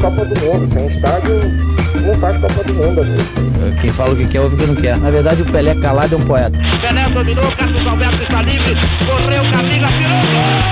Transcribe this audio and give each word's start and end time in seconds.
Copa 0.00 0.24
do 0.24 0.40
Mundo. 0.40 0.72
Sem 0.72 0.86
estádio, 0.86 1.40
não 2.06 2.14
faz 2.20 2.38
Copa 2.38 2.64
do 2.64 2.74
Mundo, 2.74 3.00
amigo. 3.00 3.22
Quem 3.80 3.90
fala 3.90 4.12
o 4.12 4.16
que 4.16 4.26
quer, 4.26 4.40
ouve 4.40 4.54
o 4.54 4.58
que 4.58 4.66
não 4.66 4.76
quer. 4.76 4.96
Na 4.98 5.10
verdade, 5.10 5.42
o 5.42 5.44
Pelé 5.44 5.74
calado 5.74 6.14
é 6.14 6.18
um 6.18 6.24
poeta. 6.24 6.58
Pelé 6.80 7.08
dominou, 7.08 7.50
Carlos 7.52 7.86
Alberto 7.86 8.22
está 8.22 8.42
livre, 8.42 8.74
correu, 9.06 9.42
Camila, 9.52 9.88
tirou 9.88 10.68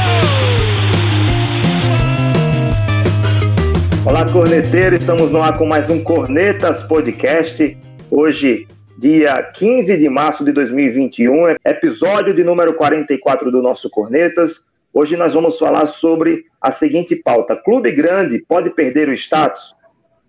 Olá, 4.07 4.25
corneteiro. 4.25 4.97
Estamos 4.97 5.33
no 5.33 5.43
ar 5.43 5.59
com 5.59 5.67
mais 5.67 5.91
um 5.91 6.03
Cornetas 6.03 6.84
Podcast. 6.84 7.77
Hoje, 8.09 8.69
dia 8.97 9.43
15 9.43 9.97
de 9.98 10.09
março 10.09 10.45
de 10.45 10.53
2021, 10.53 11.56
episódio 11.65 12.33
de 12.33 12.45
número 12.45 12.75
44 12.75 13.51
do 13.51 13.61
nosso 13.61 13.91
Cornetas. 13.91 14.65
Hoje 14.98 15.14
nós 15.14 15.34
vamos 15.34 15.59
falar 15.59 15.84
sobre 15.84 16.46
a 16.59 16.70
seguinte 16.70 17.14
pauta: 17.14 17.55
clube 17.55 17.92
grande 17.92 18.38
pode 18.38 18.70
perder 18.70 19.10
o 19.10 19.12
status? 19.12 19.74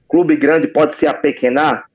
Clube 0.09 0.35
grande 0.35 0.67
pode 0.67 0.93
se 0.93 1.07
apequenar? 1.07 1.85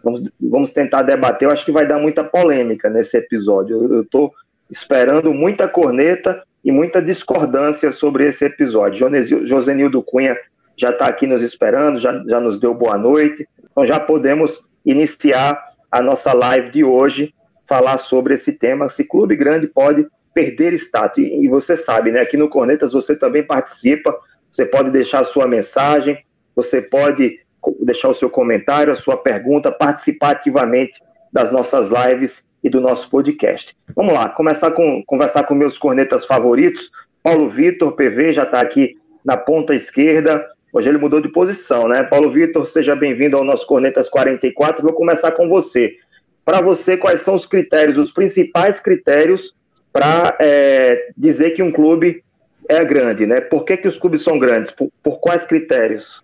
Vamos, 0.00 0.22
vamos 0.40 0.70
tentar 0.70 1.02
debater. 1.02 1.48
Eu 1.48 1.50
acho 1.50 1.64
que 1.64 1.72
vai 1.72 1.88
dar 1.88 1.98
muita 1.98 2.22
polêmica 2.22 2.88
nesse 2.88 3.16
episódio. 3.16 3.92
Eu 3.92 4.02
estou 4.02 4.32
esperando 4.70 5.34
muita 5.34 5.66
corneta 5.66 6.40
e 6.64 6.70
muita 6.70 7.02
discordância 7.02 7.90
sobre 7.90 8.28
esse 8.28 8.44
episódio. 8.44 9.08
Josenildo 9.44 10.00
Cunha 10.00 10.36
já 10.76 10.90
está 10.90 11.06
aqui 11.06 11.26
nos 11.26 11.42
esperando, 11.42 11.98
já, 11.98 12.22
já 12.28 12.38
nos 12.38 12.60
deu 12.60 12.72
boa 12.72 12.96
noite. 12.96 13.44
Então 13.72 13.84
já 13.84 13.98
podemos 13.98 14.64
iniciar 14.86 15.60
a 15.90 16.00
nossa 16.00 16.32
live 16.32 16.70
de 16.70 16.84
hoje, 16.84 17.34
falar 17.66 17.98
sobre 17.98 18.34
esse 18.34 18.52
tema: 18.52 18.88
se 18.88 19.02
clube 19.02 19.34
grande 19.34 19.66
pode 19.66 20.06
perder 20.34 20.74
status. 20.74 21.24
E, 21.24 21.48
você 21.48 21.76
sabe, 21.76 22.10
né? 22.10 22.20
Aqui 22.20 22.36
no 22.36 22.48
Cornetas 22.48 22.92
você 22.92 23.16
também 23.16 23.42
participa, 23.42 24.18
você 24.50 24.66
pode 24.66 24.90
deixar 24.90 25.20
a 25.20 25.24
sua 25.24 25.46
mensagem, 25.46 26.18
você 26.54 26.82
pode 26.82 27.38
deixar 27.80 28.08
o 28.08 28.14
seu 28.14 28.28
comentário, 28.28 28.92
a 28.92 28.96
sua 28.96 29.16
pergunta, 29.16 29.72
participar 29.72 30.32
ativamente 30.32 31.00
das 31.32 31.50
nossas 31.50 31.88
lives 31.88 32.44
e 32.62 32.68
do 32.68 32.80
nosso 32.80 33.08
podcast. 33.08 33.74
Vamos 33.94 34.12
lá, 34.12 34.28
começar 34.28 34.72
com 34.72 35.02
conversar 35.06 35.44
com 35.44 35.54
meus 35.54 35.78
cornetas 35.78 36.26
favoritos. 36.26 36.90
Paulo 37.22 37.48
Vitor, 37.48 37.92
PV, 37.92 38.32
já 38.32 38.42
está 38.42 38.60
aqui 38.60 38.96
na 39.24 39.36
ponta 39.36 39.74
esquerda. 39.74 40.46
Hoje 40.72 40.88
ele 40.88 40.98
mudou 40.98 41.20
de 41.20 41.28
posição, 41.28 41.88
né? 41.88 42.02
Paulo 42.02 42.30
Vitor, 42.30 42.66
seja 42.66 42.94
bem-vindo 42.94 43.36
ao 43.36 43.44
nosso 43.44 43.66
Cornetas 43.66 44.08
44. 44.08 44.82
Vou 44.82 44.92
começar 44.92 45.32
com 45.32 45.48
você. 45.48 45.96
Para 46.44 46.60
você, 46.60 46.96
quais 46.96 47.22
são 47.22 47.34
os 47.34 47.46
critérios, 47.46 47.96
os 47.96 48.12
principais 48.12 48.78
critérios 48.78 49.54
para 49.94 50.36
é, 50.40 51.10
dizer 51.16 51.52
que 51.52 51.62
um 51.62 51.70
clube 51.70 52.24
é 52.68 52.84
grande, 52.84 53.26
né? 53.26 53.40
Por 53.40 53.64
que, 53.64 53.76
que 53.76 53.86
os 53.86 53.96
clubes 53.96 54.22
são 54.22 54.40
grandes? 54.40 54.72
Por, 54.72 54.90
por 55.00 55.20
quais 55.20 55.44
critérios? 55.44 56.20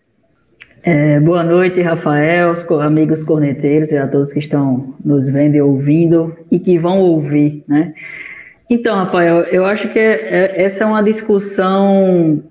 É, 0.82 1.20
boa 1.20 1.44
noite, 1.44 1.80
Rafael, 1.80 2.50
os 2.50 2.68
amigos 2.80 3.22
corneteiros 3.22 3.92
e 3.92 3.96
a 3.96 4.08
todos 4.08 4.32
que 4.32 4.40
estão 4.40 4.94
nos 5.04 5.30
vendo 5.30 5.54
e 5.54 5.62
ouvindo 5.62 6.36
e 6.50 6.58
que 6.58 6.78
vão 6.78 6.98
ouvir, 6.98 7.62
né? 7.68 7.94
Então, 8.68 8.96
Rafael, 8.96 9.42
eu 9.44 9.64
acho 9.64 9.88
que 9.90 9.98
é, 9.98 10.12
é, 10.12 10.62
essa 10.62 10.82
é 10.82 10.86
uma 10.86 11.02
discussão. 11.02 12.42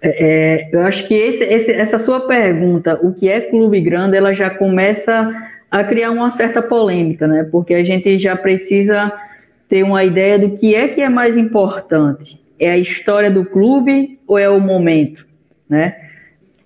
É, 0.00 0.08
é, 0.08 0.68
eu 0.72 0.80
acho 0.82 1.06
que 1.06 1.14
esse, 1.14 1.44
esse, 1.44 1.72
essa 1.72 1.98
sua 1.98 2.26
pergunta, 2.26 2.98
o 3.02 3.12
que 3.12 3.28
é 3.28 3.42
clube 3.42 3.80
grande, 3.82 4.16
ela 4.16 4.32
já 4.32 4.48
começa 4.48 5.30
a 5.70 5.84
criar 5.84 6.12
uma 6.12 6.30
certa 6.30 6.62
polêmica, 6.62 7.26
né? 7.26 7.46
Porque 7.50 7.74
a 7.74 7.84
gente 7.84 8.18
já 8.18 8.34
precisa 8.36 9.12
ter 9.68 9.82
uma 9.82 10.04
ideia 10.04 10.38
do 10.38 10.56
que 10.56 10.74
é 10.74 10.88
que 10.88 11.00
é 11.00 11.08
mais 11.08 11.36
importante. 11.36 12.40
É 12.58 12.70
a 12.70 12.78
história 12.78 13.30
do 13.30 13.44
clube 13.44 14.18
ou 14.26 14.38
é 14.38 14.48
o 14.48 14.60
momento, 14.60 15.26
né? 15.68 15.96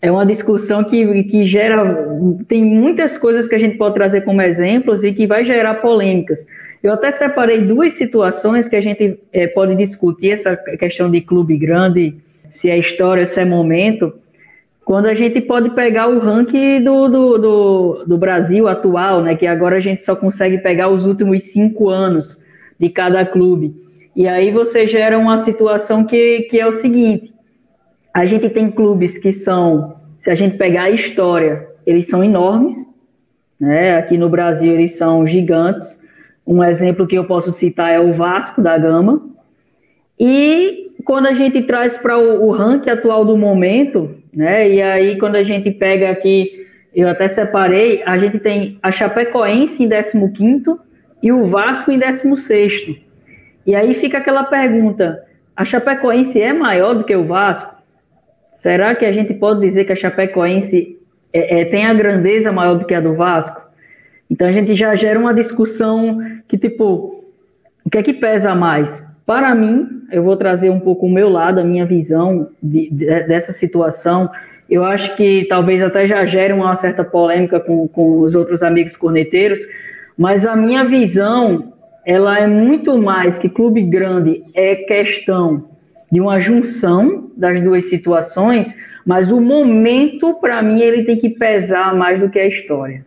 É 0.02 0.10
uma 0.10 0.24
discussão 0.24 0.82
que, 0.82 1.24
que 1.24 1.44
gera. 1.44 2.08
Tem 2.48 2.64
muitas 2.64 3.18
coisas 3.18 3.46
que 3.46 3.54
a 3.54 3.58
gente 3.58 3.76
pode 3.76 3.94
trazer 3.94 4.22
como 4.22 4.40
exemplos 4.40 5.04
e 5.04 5.12
que 5.12 5.26
vai 5.26 5.44
gerar 5.44 5.74
polêmicas. 5.74 6.46
Eu 6.82 6.94
até 6.94 7.10
separei 7.10 7.60
duas 7.60 7.92
situações 7.94 8.66
que 8.66 8.76
a 8.76 8.80
gente 8.80 9.18
é, 9.30 9.46
pode 9.46 9.76
discutir 9.76 10.30
essa 10.30 10.56
questão 10.56 11.10
de 11.10 11.20
clube 11.20 11.58
grande, 11.58 12.14
se 12.48 12.70
é 12.70 12.78
história, 12.78 13.26
se 13.26 13.38
é 13.38 13.44
momento, 13.44 14.14
quando 14.86 15.06
a 15.06 15.14
gente 15.14 15.40
pode 15.42 15.70
pegar 15.70 16.08
o 16.08 16.18
ranking 16.18 16.82
do, 16.82 17.08
do, 17.08 17.38
do, 17.38 18.04
do 18.06 18.18
Brasil 18.18 18.66
atual, 18.66 19.22
né? 19.22 19.36
Que 19.36 19.46
agora 19.46 19.76
a 19.76 19.80
gente 19.80 20.02
só 20.02 20.16
consegue 20.16 20.58
pegar 20.58 20.88
os 20.88 21.04
últimos 21.04 21.44
cinco 21.44 21.90
anos 21.90 22.44
de 22.80 22.88
cada 22.88 23.24
clube. 23.26 23.76
E 24.16 24.26
aí 24.26 24.50
você 24.50 24.86
gera 24.86 25.18
uma 25.18 25.36
situação 25.36 26.04
que, 26.04 26.48
que 26.50 26.58
é 26.58 26.66
o 26.66 26.72
seguinte: 26.72 27.32
a 28.12 28.24
gente 28.24 28.48
tem 28.48 28.70
clubes 28.70 29.18
que 29.18 29.32
são, 29.32 29.96
se 30.18 30.30
a 30.30 30.34
gente 30.34 30.56
pegar 30.56 30.84
a 30.84 30.90
história, 30.90 31.68
eles 31.86 32.08
são 32.08 32.24
enormes, 32.24 32.74
né? 33.60 33.98
Aqui 33.98 34.16
no 34.16 34.30
Brasil 34.30 34.72
eles 34.72 34.96
são 34.96 35.26
gigantes. 35.26 36.08
Um 36.46 36.64
exemplo 36.64 37.06
que 37.06 37.16
eu 37.16 37.24
posso 37.24 37.52
citar 37.52 37.92
é 37.92 38.00
o 38.00 38.12
Vasco 38.12 38.62
da 38.62 38.76
Gama. 38.78 39.28
E 40.18 40.90
quando 41.04 41.26
a 41.26 41.34
gente 41.34 41.62
traz 41.62 41.96
para 41.96 42.18
o, 42.18 42.46
o 42.48 42.50
ranking 42.50 42.90
atual 42.90 43.24
do 43.24 43.36
momento, 43.36 44.16
né? 44.34 44.68
E 44.68 44.80
aí 44.80 45.18
quando 45.18 45.36
a 45.36 45.44
gente 45.44 45.70
pega 45.70 46.10
aqui, 46.10 46.66
eu 46.94 47.08
até 47.08 47.28
separei, 47.28 48.02
a 48.04 48.18
gente 48.18 48.38
tem 48.38 48.78
a 48.82 48.90
Chapecoense 48.90 49.84
em 49.84 49.88
15 49.88 50.89
e 51.22 51.32
o 51.32 51.46
Vasco 51.46 51.90
em 51.90 51.98
16. 51.98 52.96
E 53.66 53.74
aí 53.74 53.94
fica 53.94 54.18
aquela 54.18 54.44
pergunta: 54.44 55.22
a 55.56 55.64
Chapecoense 55.64 56.40
é 56.40 56.52
maior 56.52 56.94
do 56.94 57.04
que 57.04 57.14
o 57.14 57.26
Vasco? 57.26 57.80
Será 58.56 58.94
que 58.94 59.04
a 59.04 59.12
gente 59.12 59.32
pode 59.34 59.60
dizer 59.60 59.84
que 59.84 59.92
a 59.92 59.96
Chapecoense 59.96 60.98
é, 61.32 61.60
é, 61.60 61.64
tem 61.64 61.86
a 61.86 61.94
grandeza 61.94 62.52
maior 62.52 62.74
do 62.74 62.84
que 62.84 62.94
a 62.94 63.00
do 63.00 63.14
Vasco? 63.14 63.60
Então 64.30 64.46
a 64.46 64.52
gente 64.52 64.76
já 64.76 64.94
gera 64.94 65.18
uma 65.18 65.34
discussão 65.34 66.18
que, 66.46 66.56
tipo, 66.56 67.24
o 67.84 67.90
que 67.90 67.98
é 67.98 68.02
que 68.02 68.12
pesa 68.12 68.54
mais? 68.54 69.06
Para 69.26 69.54
mim, 69.54 70.02
eu 70.12 70.22
vou 70.22 70.36
trazer 70.36 70.70
um 70.70 70.80
pouco 70.80 71.06
o 71.06 71.10
meu 71.10 71.28
lado, 71.28 71.60
a 71.60 71.64
minha 71.64 71.86
visão 71.86 72.48
de, 72.62 72.90
de, 72.90 73.06
dessa 73.24 73.52
situação. 73.52 74.30
Eu 74.68 74.84
acho 74.84 75.16
que 75.16 75.46
talvez 75.48 75.82
até 75.82 76.06
já 76.06 76.24
gere 76.26 76.52
uma 76.52 76.74
certa 76.76 77.02
polêmica 77.02 77.58
com, 77.58 77.88
com 77.88 78.20
os 78.20 78.34
outros 78.34 78.62
amigos 78.62 78.96
corneteiros, 78.96 79.60
mas 80.20 80.44
a 80.44 80.54
minha 80.54 80.84
visão, 80.84 81.72
ela 82.04 82.38
é 82.38 82.46
muito 82.46 82.98
mais 82.98 83.38
que 83.38 83.48
clube 83.48 83.80
grande 83.80 84.42
é 84.54 84.76
questão 84.76 85.70
de 86.12 86.20
uma 86.20 86.38
junção 86.38 87.30
das 87.34 87.62
duas 87.62 87.86
situações, 87.86 88.76
mas 89.06 89.32
o 89.32 89.40
momento, 89.40 90.34
para 90.34 90.60
mim, 90.60 90.78
ele 90.78 91.04
tem 91.04 91.16
que 91.16 91.30
pesar 91.30 91.96
mais 91.96 92.20
do 92.20 92.28
que 92.28 92.38
a 92.38 92.46
história. 92.46 93.02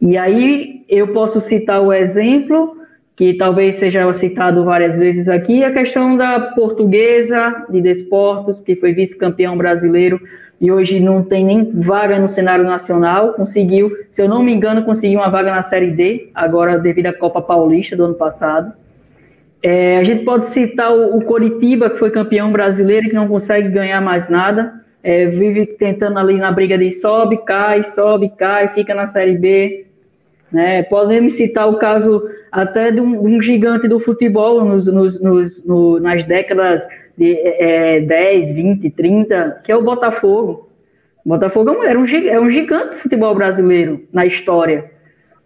E 0.00 0.18
aí 0.18 0.84
eu 0.88 1.12
posso 1.12 1.40
citar 1.40 1.80
o 1.80 1.92
exemplo, 1.92 2.76
que 3.16 3.32
talvez 3.34 3.76
seja 3.76 4.12
citado 4.12 4.62
várias 4.62 4.98
vezes 4.98 5.26
aqui, 5.26 5.64
a 5.64 5.72
questão 5.72 6.16
da 6.16 6.38
portuguesa 6.38 7.64
de 7.70 7.80
desportos, 7.80 8.60
que 8.60 8.76
foi 8.76 8.92
vice-campeão 8.92 9.56
brasileiro 9.56 10.20
e 10.60 10.70
hoje 10.70 11.00
não 11.00 11.22
tem 11.22 11.44
nem 11.44 11.70
vaga 11.72 12.18
no 12.18 12.28
cenário 12.28 12.64
nacional. 12.64 13.32
Conseguiu, 13.32 13.90
se 14.10 14.20
eu 14.20 14.28
não 14.28 14.42
me 14.42 14.52
engano, 14.52 14.84
conseguiu 14.84 15.20
uma 15.20 15.30
vaga 15.30 15.50
na 15.50 15.62
Série 15.62 15.90
D, 15.90 16.28
agora 16.34 16.78
devido 16.78 17.06
à 17.06 17.12
Copa 17.12 17.40
Paulista 17.40 17.96
do 17.96 18.04
ano 18.04 18.14
passado. 18.14 18.72
É, 19.62 19.98
a 19.98 20.04
gente 20.04 20.24
pode 20.24 20.46
citar 20.46 20.92
o, 20.92 21.16
o 21.16 21.24
Coritiba, 21.24 21.88
que 21.88 21.98
foi 21.98 22.10
campeão 22.10 22.52
brasileiro 22.52 23.08
que 23.08 23.14
não 23.14 23.28
consegue 23.28 23.68
ganhar 23.70 24.00
mais 24.00 24.28
nada. 24.28 24.74
É, 25.02 25.26
vive 25.26 25.66
tentando 25.66 26.18
ali 26.18 26.34
na 26.34 26.52
briga 26.52 26.76
de 26.76 26.90
sobe, 26.92 27.38
cai, 27.44 27.82
sobe, 27.82 28.30
cai, 28.36 28.68
fica 28.68 28.94
na 28.94 29.06
Série 29.06 29.38
B. 29.38 29.86
Né? 30.52 30.82
Podemos 30.82 31.34
citar 31.34 31.68
o 31.68 31.78
caso 31.78 32.22
até 32.56 32.90
de 32.90 33.02
um, 33.02 33.22
um 33.22 33.42
gigante 33.42 33.86
do 33.86 34.00
futebol 34.00 34.64
nos, 34.64 34.86
nos, 34.86 35.20
nos, 35.20 35.64
no, 35.66 36.00
nas 36.00 36.24
décadas 36.24 36.88
de 37.16 37.38
é, 37.38 38.00
10, 38.00 38.52
20, 38.52 38.90
30, 38.90 39.60
que 39.62 39.70
é 39.70 39.76
o 39.76 39.82
Botafogo. 39.82 40.70
O 41.22 41.28
Botafogo 41.28 41.82
é, 41.82 41.90
era 41.90 41.98
um, 41.98 42.06
é 42.06 42.40
um 42.40 42.50
gigante 42.50 42.94
do 42.94 42.96
futebol 42.96 43.34
brasileiro 43.34 44.04
na 44.10 44.24
história. 44.24 44.90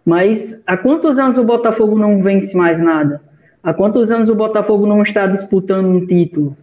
Mas 0.05 0.63
há 0.65 0.77
quantos 0.77 1.19
anos 1.19 1.37
o 1.37 1.43
Botafogo 1.43 1.99
não 1.99 2.21
vence 2.21 2.55
mais 2.55 2.79
nada? 2.79 3.21
Há 3.61 3.73
quantos 3.73 4.09
anos 4.09 4.29
o 4.29 4.35
Botafogo 4.35 4.87
não 4.87 5.03
está 5.03 5.27
disputando 5.27 5.87
um 5.87 6.07
título? 6.07 6.55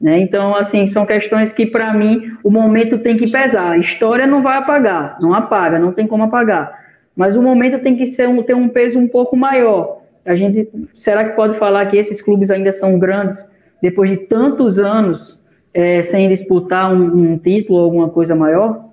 Né? 0.00 0.20
Então, 0.20 0.54
assim, 0.54 0.86
são 0.86 1.04
questões 1.04 1.52
que, 1.52 1.66
para 1.66 1.92
mim, 1.92 2.36
o 2.44 2.52
momento 2.52 2.98
tem 2.98 3.16
que 3.16 3.28
pesar. 3.28 3.72
A 3.72 3.78
história 3.78 4.28
não 4.28 4.42
vai 4.42 4.58
apagar, 4.58 5.18
não 5.20 5.34
apaga, 5.34 5.76
não 5.76 5.92
tem 5.92 6.06
como 6.06 6.22
apagar. 6.22 6.87
Mas 7.18 7.34
o 7.34 7.42
momento 7.42 7.82
tem 7.82 7.96
que 7.96 8.06
ser 8.06 8.28
um, 8.28 8.40
ter 8.44 8.54
um 8.54 8.68
peso 8.68 8.96
um 8.96 9.08
pouco 9.08 9.36
maior. 9.36 10.02
A 10.24 10.36
gente, 10.36 10.70
será 10.94 11.28
que 11.28 11.34
pode 11.34 11.58
falar 11.58 11.84
que 11.86 11.96
esses 11.96 12.22
clubes 12.22 12.48
ainda 12.48 12.70
são 12.70 12.96
grandes 12.96 13.50
depois 13.82 14.08
de 14.08 14.18
tantos 14.18 14.78
anos 14.78 15.36
é, 15.74 16.00
sem 16.00 16.28
disputar 16.28 16.94
um, 16.94 17.32
um, 17.32 17.36
título 17.36 17.80
ou 17.80 17.84
alguma 17.86 18.08
coisa 18.08 18.36
maior? 18.36 18.84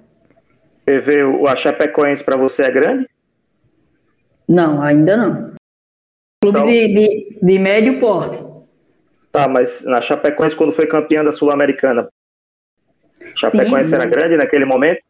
PV, 0.86 1.24
o 1.24 1.48
a 1.48 1.56
Chapecoense 1.56 2.24
para 2.24 2.36
você 2.36 2.63
é 2.63 2.72
grande? 2.72 3.07
Não, 4.48 4.81
ainda 4.81 5.16
não. 5.16 5.54
Clube 6.42 6.57
então, 6.57 6.66
de, 6.66 6.88
de, 6.88 7.39
de, 7.44 7.60
médio 7.60 8.00
porte. 8.00 8.44
Tá, 9.31 9.48
mas 9.48 9.83
na 9.86 10.01
Chapecoense, 10.01 10.56
quando 10.56 10.74
foi 10.74 10.88
campeã 10.88 11.24
da 11.24 11.31
Sul-Americana? 11.31 12.10
Chapecoense 13.36 13.92
Sim, 13.92 13.95
era 13.98 14.06
grande 14.06 14.36
naquele 14.36 14.66
momento? 14.66 15.06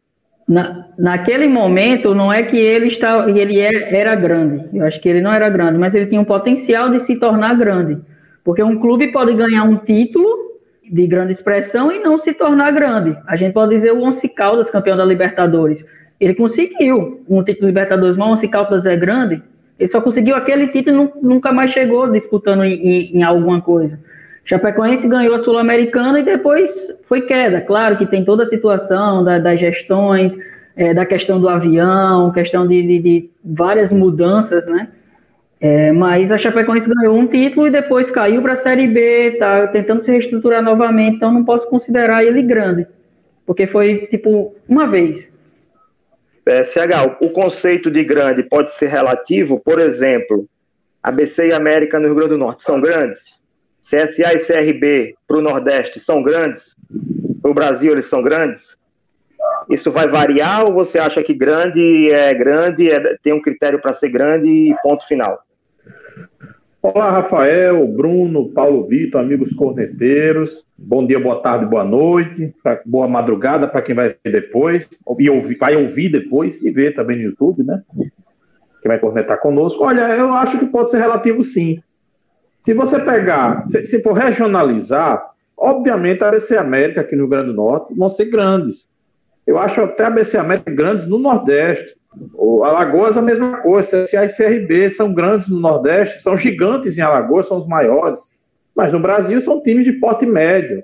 Na, 0.48 0.86
naquele 0.96 1.48
momento, 1.48 2.14
não 2.14 2.32
é 2.32 2.42
que 2.42 2.56
ele, 2.56 2.86
está, 2.86 3.28
ele 3.28 3.58
era 3.58 4.14
grande, 4.14 4.64
eu 4.72 4.84
acho 4.84 5.00
que 5.00 5.08
ele 5.08 5.20
não 5.20 5.32
era 5.32 5.48
grande, 5.48 5.76
mas 5.76 5.92
ele 5.92 6.06
tinha 6.06 6.20
um 6.20 6.24
potencial 6.24 6.88
de 6.88 7.00
se 7.00 7.18
tornar 7.18 7.54
grande. 7.54 8.00
Porque 8.44 8.62
um 8.62 8.78
clube 8.78 9.10
pode 9.10 9.34
ganhar 9.34 9.64
um 9.64 9.76
título 9.76 10.46
de 10.88 11.04
grande 11.08 11.32
expressão 11.32 11.90
e 11.90 11.98
não 11.98 12.16
se 12.16 12.32
tornar 12.32 12.70
grande. 12.70 13.16
A 13.26 13.34
gente 13.34 13.52
pode 13.52 13.74
dizer 13.74 13.90
o 13.92 14.00
Once 14.00 14.28
Caldas, 14.28 14.70
campeão 14.70 14.96
da 14.96 15.04
Libertadores. 15.04 15.84
Ele 16.20 16.32
conseguiu 16.32 17.24
um 17.28 17.42
título 17.42 17.62
de 17.62 17.66
Libertadores, 17.66 18.16
mas 18.16 18.28
o 18.28 18.32
Once 18.32 18.48
Caldas 18.48 18.86
é 18.86 18.96
grande. 18.96 19.42
Ele 19.78 19.88
só 19.88 20.00
conseguiu 20.00 20.36
aquele 20.36 20.68
título 20.68 21.12
e 21.20 21.26
nunca 21.26 21.52
mais 21.52 21.72
chegou 21.72 22.10
disputando 22.10 22.64
em, 22.64 23.16
em 23.16 23.22
alguma 23.24 23.60
coisa. 23.60 24.00
Chapecoense 24.46 25.08
ganhou 25.08 25.34
a 25.34 25.40
Sul-Americana 25.40 26.20
e 26.20 26.24
depois 26.24 26.96
foi 27.02 27.22
queda. 27.22 27.60
Claro 27.60 27.98
que 27.98 28.06
tem 28.06 28.24
toda 28.24 28.44
a 28.44 28.46
situação 28.46 29.24
da, 29.24 29.40
das 29.40 29.58
gestões, 29.58 30.38
é, 30.76 30.94
da 30.94 31.04
questão 31.04 31.40
do 31.40 31.48
avião, 31.48 32.30
questão 32.30 32.66
de, 32.66 32.80
de, 32.80 32.98
de 33.00 33.30
várias 33.44 33.90
mudanças, 33.90 34.64
né? 34.66 34.88
É, 35.60 35.90
mas 35.90 36.30
a 36.30 36.38
Chapecoense 36.38 36.88
ganhou 36.88 37.16
um 37.16 37.26
título 37.26 37.66
e 37.66 37.70
depois 37.72 38.08
caiu 38.08 38.40
para 38.40 38.52
a 38.52 38.56
Série 38.56 38.86
B, 38.86 39.36
tá 39.36 39.66
tentando 39.66 40.00
se 40.00 40.12
reestruturar 40.12 40.62
novamente, 40.62 41.16
então 41.16 41.32
não 41.32 41.44
posso 41.44 41.68
considerar 41.68 42.24
ele 42.24 42.42
grande, 42.42 42.86
porque 43.44 43.66
foi 43.66 44.06
tipo 44.06 44.54
uma 44.68 44.86
vez. 44.86 45.36
É, 46.46 46.62
CH, 46.62 47.16
o 47.20 47.30
conceito 47.30 47.90
de 47.90 48.04
grande 48.04 48.44
pode 48.44 48.70
ser 48.70 48.88
relativo, 48.88 49.58
por 49.58 49.80
exemplo, 49.80 50.46
ABC 51.02 51.48
e 51.48 51.52
América 51.52 51.98
no 51.98 52.06
Rio 52.06 52.14
Grande 52.14 52.30
do 52.30 52.38
Norte 52.38 52.62
são 52.62 52.80
grandes? 52.80 53.35
CSA 53.88 54.34
e 54.34 54.38
CRB 54.40 55.14
para 55.28 55.38
o 55.38 55.40
Nordeste 55.40 56.00
são 56.00 56.20
grandes? 56.20 56.74
Para 57.40 57.50
o 57.52 57.54
Brasil 57.54 57.92
eles 57.92 58.06
são 58.06 58.20
grandes? 58.20 58.76
Isso 59.70 59.92
vai 59.92 60.08
variar 60.08 60.64
ou 60.64 60.72
você 60.72 60.98
acha 60.98 61.22
que 61.22 61.32
grande 61.32 62.10
é 62.10 62.34
grande, 62.34 62.90
é, 62.90 63.16
tem 63.22 63.32
um 63.32 63.40
critério 63.40 63.80
para 63.80 63.92
ser 63.92 64.08
grande 64.08 64.48
e 64.48 64.74
ponto 64.82 65.06
final? 65.06 65.38
Olá, 66.82 67.10
Rafael, 67.10 67.86
Bruno, 67.86 68.48
Paulo 68.48 68.86
Vitor, 68.88 69.20
amigos 69.20 69.54
corneteiros. 69.54 70.64
Bom 70.76 71.06
dia, 71.06 71.20
boa 71.20 71.40
tarde, 71.40 71.66
boa 71.66 71.84
noite, 71.84 72.52
boa 72.84 73.06
madrugada 73.06 73.68
para 73.68 73.82
quem 73.82 73.94
vai 73.94 74.16
ver 74.24 74.32
depois, 74.32 74.88
e 75.18 75.30
ouvir, 75.30 75.58
vai 75.58 75.76
ouvir 75.76 76.08
depois 76.08 76.60
e 76.60 76.70
ver 76.72 76.92
também 76.92 77.18
no 77.18 77.24
YouTube, 77.24 77.62
né? 77.62 77.82
Quem 77.94 78.88
vai 78.88 78.98
cornetar 78.98 79.40
conosco. 79.40 79.84
Olha, 79.84 80.16
eu 80.16 80.32
acho 80.32 80.58
que 80.58 80.66
pode 80.66 80.90
ser 80.90 80.98
relativo 80.98 81.42
sim. 81.42 81.80
Se 82.66 82.74
você 82.74 82.98
pegar, 82.98 83.64
se, 83.68 83.86
se 83.86 84.02
for 84.02 84.14
regionalizar, 84.14 85.24
obviamente 85.56 86.24
a 86.24 86.28
ABC 86.30 86.56
América 86.56 87.02
aqui 87.02 87.14
no 87.14 87.22
Rio 87.22 87.30
Grande 87.30 87.50
do 87.50 87.54
Norte 87.54 87.94
vão 87.94 88.08
ser 88.08 88.24
grandes. 88.24 88.88
Eu 89.46 89.56
acho 89.56 89.82
até 89.82 90.02
a 90.02 90.06
ABC 90.08 90.36
América 90.36 90.72
grandes 90.72 91.06
no 91.06 91.16
Nordeste. 91.16 91.94
O 92.34 92.64
Alagoas 92.64 93.16
a 93.16 93.22
mesma 93.22 93.58
coisa, 93.58 94.02
CSA 94.02 94.24
e 94.24 94.58
CRB 94.58 94.90
são 94.90 95.14
grandes 95.14 95.46
no 95.46 95.60
Nordeste, 95.60 96.20
são 96.20 96.36
gigantes 96.36 96.98
em 96.98 97.02
Alagoas, 97.02 97.46
são 97.46 97.56
os 97.56 97.68
maiores. 97.68 98.32
Mas 98.74 98.92
no 98.92 98.98
Brasil 98.98 99.40
são 99.40 99.62
times 99.62 99.84
de 99.84 99.92
porte 99.92 100.26
médio. 100.26 100.82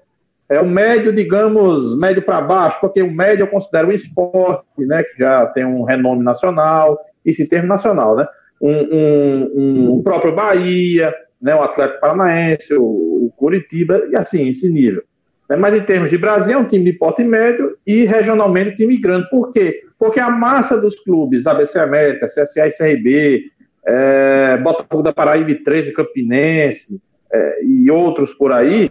É 0.49 0.61
o 0.61 0.69
médio, 0.69 1.13
digamos, 1.13 1.99
médio 1.99 2.23
para 2.23 2.41
baixo, 2.41 2.79
porque 2.81 3.03
o 3.03 3.11
médio 3.11 3.43
eu 3.43 3.49
considero 3.49 3.89
um 3.89 3.93
esporte, 3.93 4.87
né, 4.87 5.03
que 5.03 5.19
já 5.19 5.47
tem 5.47 5.65
um 5.65 5.83
renome 5.83 6.23
nacional, 6.23 6.97
isso 7.27 7.43
em 7.43 7.49
termos 7.49 7.69
nacional, 7.69 8.15
né? 8.15 8.25
Um, 8.61 8.71
um, 8.71 9.53
um, 9.57 9.93
o 9.95 10.03
próprio 10.05 10.33
Bahia, 10.33 11.13
né, 11.43 11.55
o 11.55 11.63
Atlético 11.63 12.01
Paranaense, 12.01 12.73
o, 12.75 12.83
o 12.83 13.33
Curitiba, 13.37 14.07
e 14.11 14.17
assim, 14.17 14.49
esse 14.49 14.71
nível. 14.71 15.03
Né, 15.51 15.57
mas 15.57 15.75
em 15.75 15.83
termos 15.83 16.09
de 16.09 16.17
Brasil, 16.17 16.55
é 16.55 16.57
um 16.57 16.69
time 16.69 16.85
de 16.85 16.93
porte 16.93 17.25
médio 17.25 17.77
e 17.87 18.05
regionalmente 18.05 18.75
um 18.75 18.77
time 18.77 18.97
grande. 18.97 19.29
Por 19.29 19.51
quê? 19.51 19.83
Porque 19.99 20.21
a 20.21 20.31
massa 20.31 20.81
dos 20.81 20.99
clubes, 21.01 21.47
ABC 21.47 21.79
América, 21.79 22.27
CSA 22.27 22.69
e 22.69 22.71
CRB, 22.71 23.45
é, 23.85 24.57
Botafogo 24.59 25.03
da 25.03 25.13
Paraíba 25.13 25.53
13 25.65 25.93
Campinense 25.93 27.01
é, 27.33 27.65
e 27.65 27.91
outros 27.91 28.33
por 28.33 28.53
aí, 28.53 28.89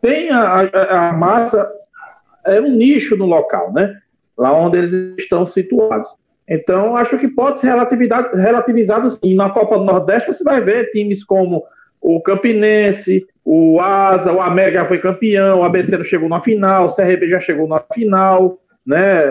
tem 0.00 0.30
a, 0.30 0.60
a, 0.60 1.08
a, 1.08 1.12
massa, 1.12 1.68
é 2.46 2.60
um 2.60 2.70
nicho 2.70 3.16
no 3.16 3.26
local, 3.26 3.72
né? 3.72 3.92
Lá 4.38 4.52
onde 4.56 4.78
eles 4.78 4.92
estão 5.18 5.44
situados. 5.44 6.10
Então, 6.48 6.96
acho 6.96 7.18
que 7.18 7.28
pode 7.28 7.58
ser 7.58 7.66
relativizado 7.66 9.10
sim. 9.10 9.34
Na 9.34 9.50
Copa 9.50 9.78
do 9.78 9.84
Nordeste, 9.84 10.32
você 10.32 10.44
vai 10.44 10.60
ver 10.60 10.90
times 10.90 11.24
como 11.24 11.64
o 12.00 12.20
Campinense, 12.20 13.26
o 13.44 13.80
Asa, 13.80 14.32
o 14.32 14.40
América 14.40 14.86
foi 14.86 14.98
campeão, 14.98 15.60
o 15.60 15.64
ABC 15.64 15.96
não 15.96 16.04
chegou 16.04 16.28
na 16.28 16.40
final, 16.40 16.86
o 16.86 16.94
CRB 16.94 17.28
já 17.28 17.40
chegou 17.40 17.66
na 17.66 17.82
final, 17.92 18.58
né? 18.86 19.24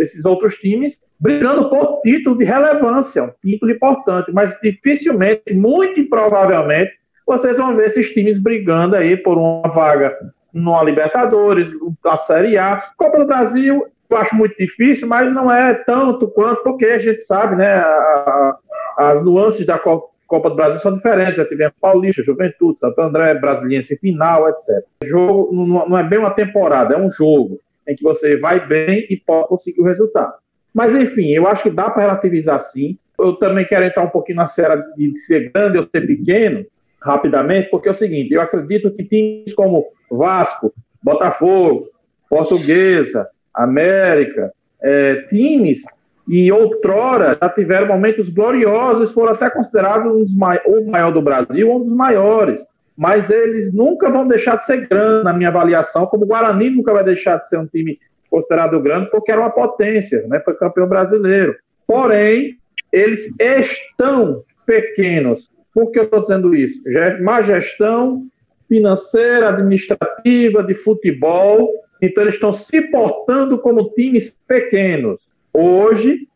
Esses 0.00 0.24
outros 0.24 0.56
times 0.56 1.00
brigando 1.18 1.70
por 1.70 2.00
título 2.02 2.36
de 2.36 2.44
relevância, 2.44 3.24
um 3.24 3.30
título 3.42 3.72
importante, 3.72 4.30
mas 4.32 4.56
dificilmente, 4.62 5.54
muito 5.54 5.98
improvavelmente, 5.98 6.92
vocês 7.26 7.56
vão 7.56 7.74
ver 7.74 7.86
esses 7.86 8.10
times 8.10 8.38
brigando 8.38 8.96
aí 8.96 9.16
por 9.16 9.38
uma 9.38 9.70
vaga 9.70 10.14
numa 10.52 10.84
Libertadores, 10.84 11.72
na 12.04 12.16
Série 12.16 12.58
A. 12.58 12.90
Copa 12.96 13.18
do 13.18 13.26
Brasil 13.26 13.86
eu 14.10 14.16
acho 14.16 14.34
muito 14.36 14.56
difícil, 14.56 15.08
mas 15.08 15.32
não 15.32 15.50
é 15.50 15.74
tanto 15.74 16.28
quanto, 16.28 16.62
porque 16.62 16.86
a 16.86 16.98
gente 16.98 17.20
sabe, 17.22 17.56
né, 17.56 17.74
a, 17.74 18.56
a, 18.98 19.10
as 19.10 19.24
nuances 19.24 19.66
da 19.66 19.78
Copa 19.78 20.50
do 20.50 20.56
Brasil 20.56 20.80
são 20.80 20.94
diferentes. 20.96 21.36
Já 21.36 21.44
tivemos 21.44 21.74
Paulista, 21.80 22.22
Juventude, 22.22 22.78
Santo 22.78 23.00
André, 23.00 23.34
Brasiliense 23.34 23.96
final, 23.96 24.48
etc. 24.48 24.84
O 25.04 25.06
jogo 25.06 25.50
não, 25.52 25.98
é 25.98 26.02
bem 26.02 26.18
uma 26.18 26.30
temporada, 26.30 26.94
é 26.94 26.98
um 26.98 27.10
jogo 27.10 27.60
em 27.88 27.94
que 27.94 28.02
você 28.02 28.36
vai 28.38 28.66
bem 28.66 29.06
e 29.10 29.16
pode 29.16 29.48
conseguir 29.48 29.80
o 29.80 29.84
resultado. 29.84 30.34
Mas, 30.72 30.94
enfim, 30.94 31.30
eu 31.30 31.46
acho 31.46 31.62
que 31.62 31.70
dá 31.70 31.88
para 31.90 32.02
relativizar 32.02 32.58
sim. 32.58 32.98
Eu 33.18 33.34
também 33.34 33.64
quero 33.64 33.84
entrar 33.84 34.02
um 34.02 34.10
pouquinho 34.10 34.38
na 34.38 34.46
série 34.46 34.82
de 34.96 35.16
ser 35.18 35.52
grande 35.52 35.78
ou 35.78 35.84
ser 35.84 36.04
pequeno, 36.06 36.66
rapidamente, 37.00 37.70
porque 37.70 37.88
é 37.88 37.92
o 37.92 37.94
seguinte: 37.94 38.32
eu 38.32 38.40
acredito 38.40 38.90
que 38.90 39.04
times 39.04 39.54
como 39.54 39.86
Vasco, 40.10 40.72
Botafogo, 41.02 41.88
Portuguesa, 42.28 43.28
América, 43.54 44.52
é, 44.82 45.22
times 45.28 45.82
e 46.28 46.50
outrora 46.50 47.36
já 47.40 47.48
tiveram 47.48 47.86
momentos 47.86 48.28
gloriosos, 48.28 49.12
foram 49.12 49.32
até 49.32 49.50
considerados 49.50 50.10
um 50.10 50.20
dos 50.20 50.32
o 50.66 50.90
maior 50.90 51.12
do 51.12 51.22
Brasil, 51.22 51.70
um 51.70 51.80
dos 51.80 51.94
maiores. 51.94 52.66
Mas 52.96 53.28
eles 53.28 53.72
nunca 53.72 54.08
vão 54.08 54.26
deixar 54.26 54.56
de 54.56 54.64
ser 54.64 54.86
grandes, 54.88 55.24
na 55.24 55.32
minha 55.32 55.48
avaliação, 55.48 56.06
como 56.06 56.24
o 56.24 56.26
Guarani 56.26 56.70
nunca 56.70 56.92
vai 56.92 57.04
deixar 57.04 57.38
de 57.38 57.48
ser 57.48 57.58
um 57.58 57.66
time 57.66 57.98
considerado 58.30 58.80
grande, 58.80 59.10
porque 59.10 59.30
era 59.30 59.40
uma 59.40 59.50
potência, 59.50 60.26
né? 60.28 60.40
foi 60.40 60.54
campeão 60.54 60.88
brasileiro. 60.88 61.56
Porém, 61.86 62.56
eles 62.92 63.30
estão 63.38 64.42
pequenos. 64.64 65.50
Por 65.72 65.90
que 65.90 65.98
eu 65.98 66.04
estou 66.04 66.22
dizendo 66.22 66.54
isso? 66.54 66.80
Má 67.20 67.42
gestão 67.42 68.26
financeira, 68.68 69.50
administrativa, 69.50 70.62
de 70.62 70.74
futebol, 70.74 71.70
então, 72.04 72.22
eles 72.22 72.34
estão 72.34 72.52
se 72.52 72.80
portando 72.82 73.58
como 73.58 73.90
times 73.90 74.36
pequenos. 74.46 75.20
Hoje, 75.52 76.28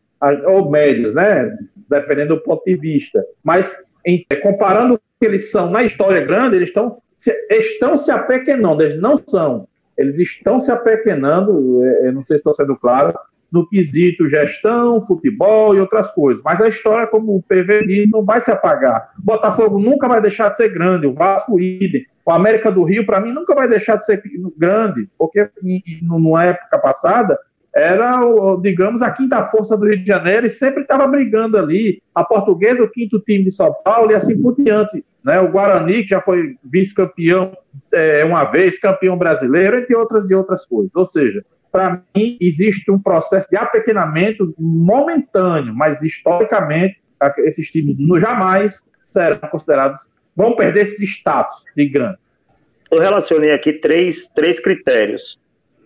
ou 0.45 0.69
médios, 0.69 1.13
né? 1.13 1.57
Dependendo 1.89 2.35
do 2.35 2.41
ponto 2.41 2.63
de 2.65 2.75
vista. 2.75 3.23
Mas, 3.43 3.77
em, 4.05 4.25
comparando 4.41 4.95
o 4.95 4.99
que 5.19 5.25
eles 5.25 5.51
são 5.51 5.69
na 5.69 5.83
história 5.83 6.21
grande, 6.21 6.55
eles 6.55 6.69
estão 6.69 6.97
se, 7.17 7.33
estão 7.49 7.97
se 7.97 8.11
apequenando. 8.11 8.81
Eles 8.81 9.01
não 9.01 9.17
são. 9.17 9.67
Eles 9.97 10.17
estão 10.17 10.59
se 10.59 10.71
apequenando, 10.71 11.83
é, 11.83 12.07
eu 12.07 12.13
não 12.13 12.23
sei 12.23 12.37
se 12.37 12.39
estou 12.39 12.53
sendo 12.53 12.75
claro, 12.77 13.13
no 13.51 13.67
quesito 13.67 14.29
gestão, 14.29 15.01
futebol 15.05 15.75
e 15.75 15.79
outras 15.79 16.09
coisas. 16.11 16.41
Mas 16.43 16.61
a 16.61 16.67
história, 16.67 17.07
como 17.07 17.35
o 17.35 17.43
PV 17.43 18.07
não 18.11 18.23
vai 18.23 18.39
se 18.39 18.51
apagar. 18.51 19.11
Botafogo 19.17 19.79
nunca 19.79 20.07
vai 20.07 20.21
deixar 20.21 20.49
de 20.49 20.57
ser 20.57 20.69
grande, 20.69 21.07
o 21.07 21.13
Vasco 21.13 21.59
idem. 21.59 22.05
O 22.29 22.31
América 22.31 22.71
do 22.71 22.83
Rio, 22.83 23.07
para 23.07 23.19
mim, 23.19 23.33
nunca 23.33 23.55
vai 23.55 23.67
deixar 23.67 23.95
de 23.95 24.05
ser 24.05 24.21
grande, 24.55 25.09
porque 25.17 25.49
numa 26.03 26.43
época 26.45 26.77
passada 26.77 27.35
era, 27.73 28.21
digamos, 28.61 29.01
a 29.01 29.09
quinta 29.09 29.43
força 29.45 29.75
do 29.75 29.87
Rio 29.87 29.97
de 29.97 30.05
Janeiro 30.05 30.45
e 30.45 30.49
sempre 30.51 30.83
estava 30.83 31.07
brigando 31.07 31.57
ali. 31.57 31.99
A 32.13 32.23
Portuguesa, 32.23 32.83
o 32.83 32.89
quinto 32.89 33.19
time 33.21 33.45
de 33.45 33.51
São 33.51 33.73
Paulo 33.83 34.11
e 34.11 34.13
assim 34.13 34.39
por 34.39 34.55
diante. 34.55 35.03
Né? 35.25 35.39
O 35.39 35.51
Guarani, 35.51 36.03
que 36.03 36.09
já 36.09 36.21
foi 36.21 36.55
vice-campeão 36.63 37.57
é, 37.91 38.23
uma 38.23 38.43
vez, 38.43 38.77
campeão 38.77 39.17
brasileiro, 39.17 39.79
entre 39.79 39.95
outras 39.95 40.29
e 40.29 40.35
outras 40.35 40.67
coisas. 40.67 40.91
Ou 40.93 41.07
seja, 41.07 41.43
para 41.71 41.99
mim, 42.15 42.37
existe 42.39 42.91
um 42.91 42.99
processo 42.99 43.49
de 43.49 43.57
apequenamento 43.57 44.53
momentâneo, 44.59 45.73
mas 45.73 46.03
historicamente, 46.03 47.01
esses 47.39 47.71
times 47.71 47.97
jamais 48.21 48.83
serão 49.03 49.39
considerados, 49.49 50.07
vão 50.39 50.55
perder 50.55 50.83
esse 50.83 51.03
status 51.03 51.61
de 51.75 51.85
grande. 51.89 52.17
Eu 52.89 52.97
relacionei 52.97 53.51
aqui 53.51 53.73
três, 53.73 54.25
três 54.33 54.57
critérios. 54.57 55.37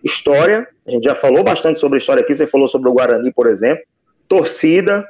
História, 0.04 0.68
a 0.86 0.92
gente 0.92 1.02
já 1.02 1.16
falou 1.16 1.42
bastante 1.42 1.80
sobre 1.80 1.98
história 1.98 2.22
aqui, 2.22 2.32
você 2.32 2.46
falou 2.46 2.68
sobre 2.68 2.88
o 2.88 2.92
Guarani, 2.92 3.32
por 3.32 3.48
exemplo, 3.48 3.82
torcida 4.28 5.04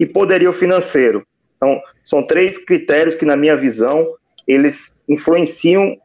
e 0.00 0.06
poderio 0.06 0.50
financeiro. 0.50 1.26
Então, 1.58 1.78
são 2.02 2.26
três 2.26 2.56
critérios 2.56 3.14
que, 3.14 3.26
na 3.26 3.36
minha 3.36 3.54
visão, 3.54 4.14
eles 4.48 4.94
influenciam 5.06 5.98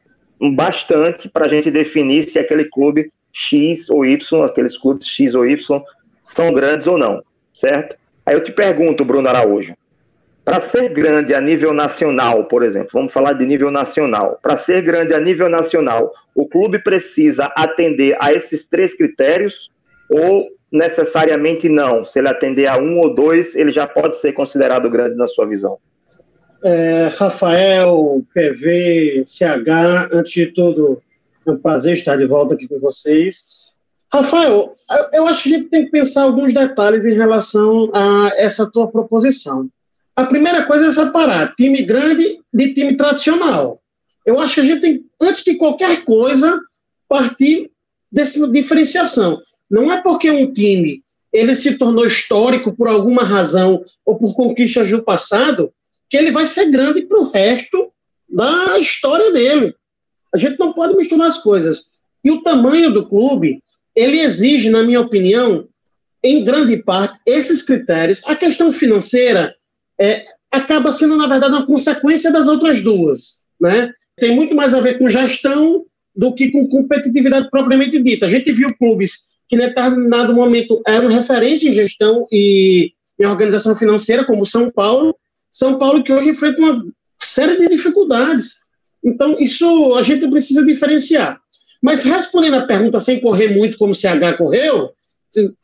bastante 0.53 1.29
para 1.29 1.45
a 1.45 1.50
gente 1.50 1.71
definir 1.71 2.27
se 2.27 2.39
aquele 2.39 2.65
clube 2.65 3.10
X 3.31 3.89
ou 3.89 4.05
Y, 4.05 4.43
aqueles 4.43 4.77
clubes 4.77 5.07
X 5.07 5.33
ou 5.33 5.48
Y, 5.48 5.81
são 6.25 6.51
grandes 6.51 6.88
ou 6.88 6.98
não, 6.98 7.24
certo? 7.53 7.95
Aí 8.25 8.36
eu 8.36 8.43
te 8.43 8.51
pergunto, 8.51 9.05
Bruno 9.05 9.29
Araújo, 9.29 9.75
para 10.43 10.60
ser 10.60 10.89
grande 10.89 11.33
a 11.33 11.41
nível 11.41 11.74
nacional, 11.74 12.45
por 12.45 12.63
exemplo, 12.63 12.89
vamos 12.93 13.13
falar 13.13 13.33
de 13.33 13.45
nível 13.45 13.69
nacional. 13.69 14.39
Para 14.41 14.57
ser 14.57 14.81
grande 14.81 15.13
a 15.13 15.19
nível 15.19 15.50
nacional, 15.50 16.12
o 16.33 16.48
clube 16.48 16.79
precisa 16.79 17.45
atender 17.55 18.17
a 18.19 18.33
esses 18.33 18.65
três 18.65 18.95
critérios 18.95 19.71
ou 20.10 20.48
necessariamente 20.71 21.69
não? 21.69 22.03
Se 22.05 22.19
ele 22.19 22.29
atender 22.29 22.67
a 22.67 22.77
um 22.77 23.00
ou 23.00 23.13
dois, 23.13 23.55
ele 23.55 23.71
já 23.71 23.86
pode 23.86 24.17
ser 24.17 24.33
considerado 24.33 24.89
grande 24.89 25.15
na 25.15 25.27
sua 25.27 25.45
visão? 25.45 25.77
É, 26.63 27.10
Rafael, 27.15 28.24
PV, 28.33 29.25
CH, 29.27 30.10
antes 30.12 30.31
de 30.31 30.48
tudo, 30.48 31.01
é 31.45 31.51
um 31.51 31.57
prazer 31.57 31.98
estar 31.98 32.15
de 32.15 32.25
volta 32.25 32.53
aqui 32.55 32.67
com 32.67 32.79
vocês. 32.79 33.62
Rafael, 34.13 34.71
eu 35.13 35.27
acho 35.27 35.43
que 35.43 35.53
a 35.53 35.57
gente 35.57 35.69
tem 35.69 35.86
que 35.86 35.91
pensar 35.91 36.24
alguns 36.24 36.53
detalhes 36.53 37.05
em 37.05 37.13
relação 37.13 37.89
a 37.93 38.31
essa 38.36 38.69
tua 38.69 38.88
proposição. 38.91 39.69
A 40.15 40.25
primeira 40.25 40.65
coisa 40.65 40.87
é 40.87 40.91
separar 40.91 41.55
time 41.55 41.83
grande 41.83 42.39
de 42.53 42.73
time 42.73 42.95
tradicional. 42.95 43.81
Eu 44.25 44.39
acho 44.39 44.55
que 44.55 44.61
a 44.61 44.65
gente 44.65 44.81
tem, 44.81 45.05
antes 45.21 45.43
de 45.43 45.55
qualquer 45.55 46.03
coisa, 46.03 46.59
partir 47.07 47.71
dessa 48.11 48.47
diferenciação. 48.47 49.41
Não 49.69 49.91
é 49.91 50.01
porque 50.01 50.29
um 50.29 50.53
time 50.53 51.03
ele 51.31 51.55
se 51.55 51.77
tornou 51.77 52.05
histórico 52.05 52.75
por 52.75 52.87
alguma 52.87 53.23
razão 53.23 53.83
ou 54.05 54.17
por 54.17 54.35
conquistas 54.35 54.91
do 54.91 55.03
passado 55.03 55.71
que 56.09 56.17
ele 56.17 56.31
vai 56.31 56.45
ser 56.45 56.69
grande 56.69 57.03
para 57.03 57.19
o 57.19 57.31
resto 57.31 57.91
da 58.29 58.77
história 58.77 59.31
dele. 59.31 59.73
A 60.33 60.37
gente 60.37 60.59
não 60.59 60.73
pode 60.73 60.95
misturar 60.95 61.27
as 61.27 61.37
coisas. 61.37 61.85
E 62.23 62.29
o 62.29 62.41
tamanho 62.43 62.93
do 62.93 63.07
clube, 63.07 63.63
ele 63.95 64.19
exige, 64.19 64.69
na 64.69 64.83
minha 64.83 64.99
opinião, 64.99 65.67
em 66.21 66.43
grande 66.43 66.77
parte, 66.77 67.19
esses 67.25 67.61
critérios. 67.61 68.21
A 68.25 68.35
questão 68.35 68.71
financeira, 68.71 69.55
é, 70.01 70.25
acaba 70.51 70.91
sendo, 70.91 71.15
na 71.15 71.27
verdade, 71.27 71.53
uma 71.53 71.65
consequência 71.65 72.31
das 72.31 72.48
outras 72.48 72.81
duas. 72.84 73.46
Né? 73.60 73.93
Tem 74.17 74.36
muito 74.36 74.55
mais 74.55 74.74
a 74.74 74.81
ver 74.81 74.98
com 74.98 75.08
gestão 75.08 75.86
do 76.15 76.34
que 76.34 76.50
com 76.50 76.67
competitividade 76.67 77.50
propriamente 77.51 78.01
dita. 78.01 78.25
A 78.25 78.29
gente 78.29 78.51
viu 78.51 78.75
clubes 78.77 79.29
que, 79.48 79.55
em 79.55 79.60
determinado 79.60 80.34
momento, 80.34 80.81
eram 80.88 81.08
referência 81.08 81.70
em 81.70 81.74
gestão 81.74 82.25
e 82.31 82.93
em 83.20 83.25
organização 83.25 83.75
financeira, 83.75 84.25
como 84.25 84.46
São 84.46 84.72
Paulo. 84.72 85.15
São 85.51 85.77
Paulo 85.77 86.03
que 86.03 86.12
hoje 86.12 86.29
enfrenta 86.29 86.60
uma 86.60 86.84
série 87.22 87.58
de 87.58 87.70
dificuldades. 87.70 88.55
Então, 89.03 89.38
isso 89.39 89.93
a 89.93 90.01
gente 90.01 90.27
precisa 90.27 90.65
diferenciar. 90.65 91.39
Mas 91.81 92.03
respondendo 92.03 92.55
a 92.55 92.65
pergunta 92.65 93.00
sem 93.00 93.20
correr 93.20 93.50
muito 93.50 93.77
como 93.77 93.93
o 93.93 93.96
CH 93.96 94.38
correu, 94.38 94.91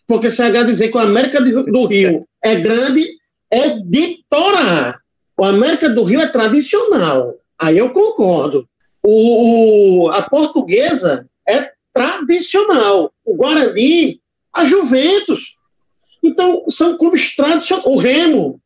porque 0.08 0.28
o 0.28 0.32
CH 0.32 0.66
dizer 0.66 0.90
que 0.90 0.98
o 0.98 1.02
América 1.02 1.42
do 1.42 1.86
Rio 1.86 2.28
é 2.44 2.56
grande, 2.56 3.06
é 3.52 3.80
de 3.80 4.24
Torá. 4.30 5.00
O 5.38 5.44
América 5.44 5.90
do 5.90 6.04
Rio 6.04 6.22
é 6.22 6.28
tradicional. 6.28 7.36
Aí 7.60 7.78
eu 7.78 7.92
concordo. 7.92 8.68
O, 9.04 10.04
o, 10.04 10.10
a 10.10 10.24
portuguesa 10.24 11.28
é 11.48 11.72
tradicional. 11.94 13.14
O 13.24 13.36
Guarani, 13.36 14.20
a 14.54 14.66
Juventus. 14.66 15.58
Então, 16.24 16.66
são 16.70 16.98
clubes 16.98 17.36
tradicionais. 17.36 17.86
O 17.86 17.98
Remo. 17.98 18.60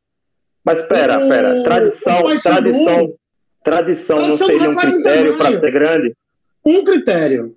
Mas 0.63 0.79
espera, 0.79 1.21
espera. 1.21 1.63
Tradição, 1.63 2.23
tradição, 2.41 3.13
tradição 3.63 4.27
não 4.27 4.37
seria 4.37 4.69
um 4.69 4.75
critério 4.75 5.37
para 5.37 5.53
ser 5.53 5.71
grande? 5.71 6.15
Um 6.65 6.83
critério. 6.83 7.55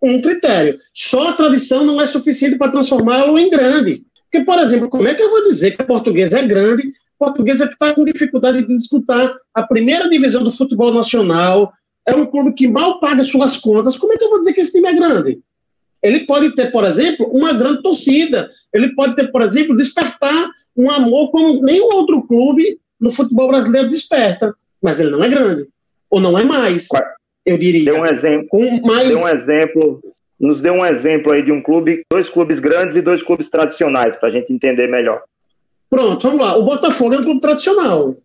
Um 0.00 0.20
critério. 0.20 0.78
Só 0.92 1.28
a 1.28 1.32
tradição 1.32 1.84
não 1.84 2.00
é 2.00 2.06
suficiente 2.06 2.56
para 2.56 2.70
transformá-lo 2.70 3.38
em 3.38 3.50
grande. 3.50 4.04
Porque, 4.34 4.46
por 4.46 4.58
exemplo, 4.58 4.88
como 4.88 5.06
é 5.06 5.14
que 5.14 5.22
eu 5.22 5.30
vou 5.30 5.44
dizer 5.44 5.76
que 5.76 5.82
a 5.82 5.86
portuguesa 5.86 6.40
é 6.40 6.44
grande, 6.44 6.92
a 7.20 7.24
portuguesa 7.26 7.68
que 7.68 7.74
está 7.74 7.94
com 7.94 8.04
dificuldade 8.04 8.66
de 8.66 8.76
disputar 8.76 9.32
a 9.54 9.62
primeira 9.62 10.08
divisão 10.08 10.42
do 10.42 10.50
futebol 10.50 10.92
nacional, 10.92 11.72
é 12.04 12.12
um 12.16 12.26
clube 12.26 12.52
que 12.52 12.66
mal 12.66 12.98
paga 12.98 13.22
suas 13.22 13.56
contas, 13.56 13.96
como 13.96 14.12
é 14.12 14.16
que 14.16 14.24
eu 14.24 14.30
vou 14.30 14.40
dizer 14.40 14.52
que 14.52 14.60
esse 14.60 14.72
time 14.72 14.88
é 14.88 14.92
grande? 14.92 15.38
Ele 16.02 16.26
pode 16.26 16.52
ter, 16.56 16.72
por 16.72 16.82
exemplo, 16.82 17.28
uma 17.30 17.52
grande 17.52 17.80
torcida, 17.80 18.50
ele 18.72 18.92
pode 18.96 19.14
ter, 19.14 19.30
por 19.30 19.40
exemplo, 19.40 19.76
despertar 19.76 20.50
um 20.76 20.90
amor 20.90 21.30
como 21.30 21.62
nenhum 21.62 21.94
outro 21.94 22.20
clube 22.26 22.80
no 23.00 23.12
futebol 23.12 23.46
brasileiro 23.46 23.88
desperta, 23.88 24.52
mas 24.82 24.98
ele 24.98 25.10
não 25.10 25.22
é 25.22 25.28
grande, 25.28 25.68
ou 26.10 26.20
não 26.20 26.36
é 26.36 26.42
mais, 26.42 26.88
eu 27.46 27.56
diria. 27.56 27.92
Dê 27.92 28.00
um 28.00 28.04
exemplo, 28.04 28.48
um 28.58 28.80
mais... 28.82 29.06
dê 29.06 29.14
um 29.14 29.28
exemplo 29.28 30.02
nos 30.38 30.60
dê 30.60 30.70
um 30.70 30.84
exemplo 30.84 31.32
aí 31.32 31.42
de 31.42 31.52
um 31.52 31.62
clube, 31.62 32.02
dois 32.10 32.28
clubes 32.28 32.58
grandes 32.58 32.96
e 32.96 33.02
dois 33.02 33.22
clubes 33.22 33.48
tradicionais, 33.48 34.16
para 34.16 34.28
a 34.28 34.32
gente 34.32 34.52
entender 34.52 34.88
melhor. 34.88 35.22
Pronto, 35.88 36.22
vamos 36.22 36.44
lá. 36.44 36.56
O 36.56 36.64
Botafogo 36.64 37.14
é 37.14 37.18
um 37.18 37.24
clube 37.24 37.40
tradicional. 37.40 38.16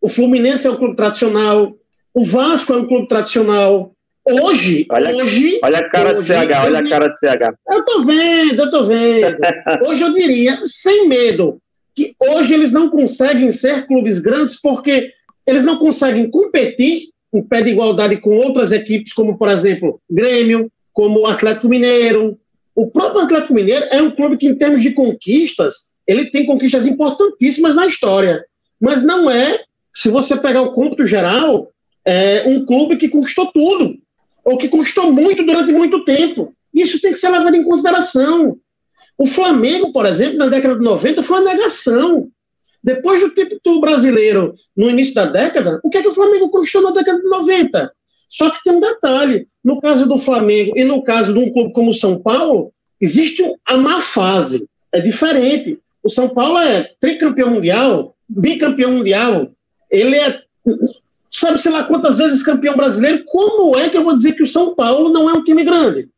O 0.00 0.08
Fluminense 0.08 0.66
é 0.66 0.70
um 0.70 0.76
clube 0.76 0.96
tradicional. 0.96 1.76
O 2.14 2.24
Vasco 2.24 2.72
é 2.72 2.76
um 2.76 2.86
clube 2.86 3.08
tradicional. 3.08 3.92
Hoje, 4.24 4.86
olha, 4.90 5.14
hoje. 5.14 5.60
Olha 5.62 5.78
a 5.78 5.88
cara 5.88 6.18
hoje, 6.18 6.20
de 6.20 6.26
CH, 6.26 6.64
olha 6.64 6.78
a 6.80 6.88
cara 6.88 7.08
de 7.08 7.18
CH. 7.18 7.54
Eu 7.68 7.84
tô 7.84 8.02
vendo, 8.02 8.62
eu 8.62 8.70
tô 8.70 8.86
vendo. 8.86 9.36
hoje 9.86 10.02
eu 10.02 10.12
diria, 10.12 10.60
sem 10.64 11.08
medo, 11.08 11.58
que 11.94 12.14
hoje 12.18 12.54
eles 12.54 12.72
não 12.72 12.90
conseguem 12.90 13.52
ser 13.52 13.86
clubes 13.86 14.18
grandes 14.18 14.60
porque 14.60 15.10
eles 15.46 15.64
não 15.64 15.78
conseguem 15.78 16.28
competir 16.28 17.10
em 17.32 17.42
pé 17.42 17.62
de 17.62 17.70
igualdade 17.70 18.16
com 18.16 18.30
outras 18.30 18.72
equipes, 18.72 19.12
como, 19.12 19.38
por 19.38 19.48
exemplo, 19.48 20.00
Grêmio, 20.10 20.70
como 20.96 21.20
o 21.20 21.26
Atlético 21.26 21.68
Mineiro. 21.68 22.38
O 22.74 22.90
próprio 22.90 23.20
Atlético 23.20 23.52
Mineiro 23.52 23.84
é 23.90 24.00
um 24.00 24.10
clube 24.10 24.38
que, 24.38 24.48
em 24.48 24.56
termos 24.56 24.82
de 24.82 24.92
conquistas, 24.92 25.74
ele 26.06 26.30
tem 26.30 26.46
conquistas 26.46 26.86
importantíssimas 26.86 27.74
na 27.74 27.86
história. 27.86 28.42
Mas 28.80 29.04
não 29.04 29.30
é, 29.30 29.62
se 29.94 30.08
você 30.08 30.34
pegar 30.34 30.62
o 30.62 30.72
cômputo 30.72 31.06
geral, 31.06 31.70
é 32.02 32.44
um 32.48 32.64
clube 32.64 32.96
que 32.96 33.10
conquistou 33.10 33.52
tudo, 33.52 33.98
ou 34.42 34.56
que 34.56 34.70
conquistou 34.70 35.12
muito 35.12 35.44
durante 35.44 35.70
muito 35.70 36.02
tempo. 36.02 36.54
Isso 36.72 36.98
tem 36.98 37.12
que 37.12 37.18
ser 37.18 37.28
levado 37.28 37.54
em 37.54 37.64
consideração. 37.64 38.56
O 39.18 39.26
Flamengo, 39.26 39.92
por 39.92 40.06
exemplo, 40.06 40.38
na 40.38 40.46
década 40.46 40.76
de 40.76 40.82
90, 40.82 41.22
foi 41.22 41.40
uma 41.40 41.52
negação. 41.52 42.28
Depois 42.82 43.20
do 43.20 43.30
título 43.30 43.82
brasileiro, 43.82 44.54
no 44.74 44.88
início 44.88 45.14
da 45.14 45.26
década, 45.26 45.78
o 45.84 45.90
que 45.90 45.98
é 45.98 46.02
que 46.02 46.08
o 46.08 46.14
Flamengo 46.14 46.48
conquistou 46.48 46.80
na 46.80 46.92
década 46.92 47.20
de 47.20 47.28
90? 47.28 47.92
Só 48.36 48.50
que 48.50 48.62
tem 48.62 48.74
um 48.74 48.80
detalhe: 48.80 49.48
no 49.64 49.80
caso 49.80 50.06
do 50.06 50.18
Flamengo 50.18 50.76
e 50.76 50.84
no 50.84 51.02
caso 51.02 51.32
de 51.32 51.38
um 51.38 51.50
clube 51.50 51.72
como 51.72 51.90
o 51.90 51.94
São 51.94 52.20
Paulo, 52.20 52.70
existe 53.00 53.42
a 53.64 53.78
má 53.78 54.02
fase. 54.02 54.68
É 54.92 55.00
diferente. 55.00 55.78
O 56.02 56.10
São 56.10 56.28
Paulo 56.28 56.58
é 56.58 56.90
tricampeão 57.00 57.50
mundial, 57.50 58.14
bicampeão 58.28 58.92
mundial. 58.92 59.50
Ele 59.90 60.16
é, 60.16 60.42
sabe, 61.32 61.62
sei 61.62 61.72
lá 61.72 61.84
quantas 61.84 62.18
vezes 62.18 62.42
campeão 62.42 62.76
brasileiro. 62.76 63.24
Como 63.24 63.74
é 63.74 63.88
que 63.88 63.96
eu 63.96 64.04
vou 64.04 64.14
dizer 64.14 64.32
que 64.32 64.42
o 64.42 64.46
São 64.46 64.74
Paulo 64.74 65.08
não 65.08 65.30
é 65.30 65.32
um 65.32 65.42
time 65.42 65.64
grande? 65.64 66.10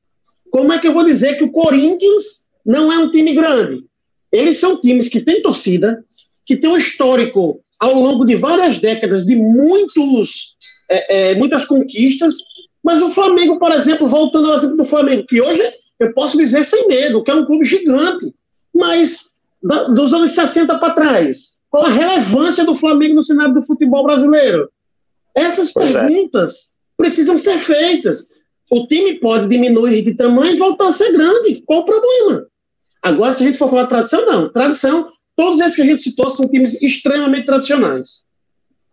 Como 0.51 0.73
é 0.73 0.79
que 0.81 0.89
eu 0.89 0.93
vou 0.93 1.05
dizer 1.05 1.39
que 1.39 1.45
o 1.45 1.53
Corinthians 1.53 2.49
não 2.67 2.93
é 2.93 2.99
um 2.99 3.13
time 3.13 3.33
grande? 3.33 3.85
Eles 4.33 4.59
são 4.59 4.81
times 4.81 5.09
que 5.09 5.21
têm 5.21 5.41
torcida, 5.41 6.05
que 6.45 6.57
têm 6.57 6.69
um 6.69 6.77
histórico 6.77 7.61
ao 7.79 7.95
longo 7.95 8.25
de 8.25 8.35
várias 8.35 8.79
décadas 8.79 9.25
de 9.25 9.37
muitos 9.37 10.57
é, 10.89 11.33
é, 11.33 11.35
muitas 11.35 11.65
conquistas, 11.65 12.37
mas 12.83 13.03
o 13.03 13.11
Flamengo, 13.11 13.59
por 13.59 13.73
exemplo, 13.73 14.09
voltando 14.09 14.51
ao 14.51 14.57
exemplo 14.57 14.77
do 14.77 14.85
Flamengo, 14.85 15.27
que 15.27 15.41
hoje 15.41 15.63
eu 15.99 16.13
posso 16.15 16.37
dizer 16.37 16.65
sem 16.65 16.87
medo, 16.87 17.23
que 17.23 17.31
é 17.31 17.35
um 17.35 17.45
clube 17.45 17.65
gigante, 17.65 18.33
mas 18.75 19.27
da, 19.63 19.85
dos 19.85 20.13
anos 20.15 20.33
60 20.33 20.79
para 20.79 20.95
trás, 20.95 21.59
qual 21.71 21.85
a 21.85 21.91
relevância 21.91 22.65
do 22.65 22.75
Flamengo 22.75 23.17
no 23.17 23.25
cenário 23.25 23.55
do 23.55 23.63
futebol 23.63 24.05
brasileiro? 24.05 24.71
Essas 25.35 25.73
pois 25.73 25.95
é. 25.95 26.01
perguntas 26.01 26.53
é. 26.53 26.57
precisam 26.97 27.37
ser 27.37 27.59
feitas. 27.59 28.29
O 28.71 28.87
time 28.87 29.19
pode 29.19 29.49
diminuir 29.49 30.03
de 30.03 30.15
tamanho 30.15 30.55
e 30.55 30.59
voltar 30.59 30.89
a 30.89 30.93
ser 30.93 31.13
grande. 31.13 31.63
Qual 31.67 31.81
o 31.81 31.85
problema? 31.85 32.47
Agora, 33.03 33.33
se 33.33 33.43
a 33.43 33.47
gente 33.47 33.59
for 33.59 33.71
falar 33.71 33.85
de 33.85 33.89
tradição, 33.91 34.27
não. 34.27 34.49
Tradição, 34.51 35.11
todos 35.37 35.61
esses 35.61 35.77
que 35.77 35.83
a 35.83 35.87
gente 35.87 36.03
citou 36.03 36.31
são 36.31 36.49
times 36.51 36.81
extremamente 36.83 37.47
tradicionais. 37.47 38.25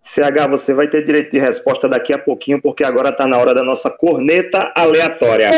CH, 0.06 0.48
você 0.48 0.72
vai 0.72 0.88
ter 0.88 1.04
direito 1.04 1.32
de 1.32 1.40
resposta 1.40 1.90
daqui 1.90 2.14
a 2.14 2.20
pouquinho, 2.20 2.62
porque 2.62 2.84
agora 2.84 3.10
está 3.10 3.26
na 3.26 3.40
hora 3.40 3.56
da 3.56 3.64
nossa 3.64 3.90
corneta 3.90 4.72
aleatória. 4.76 5.50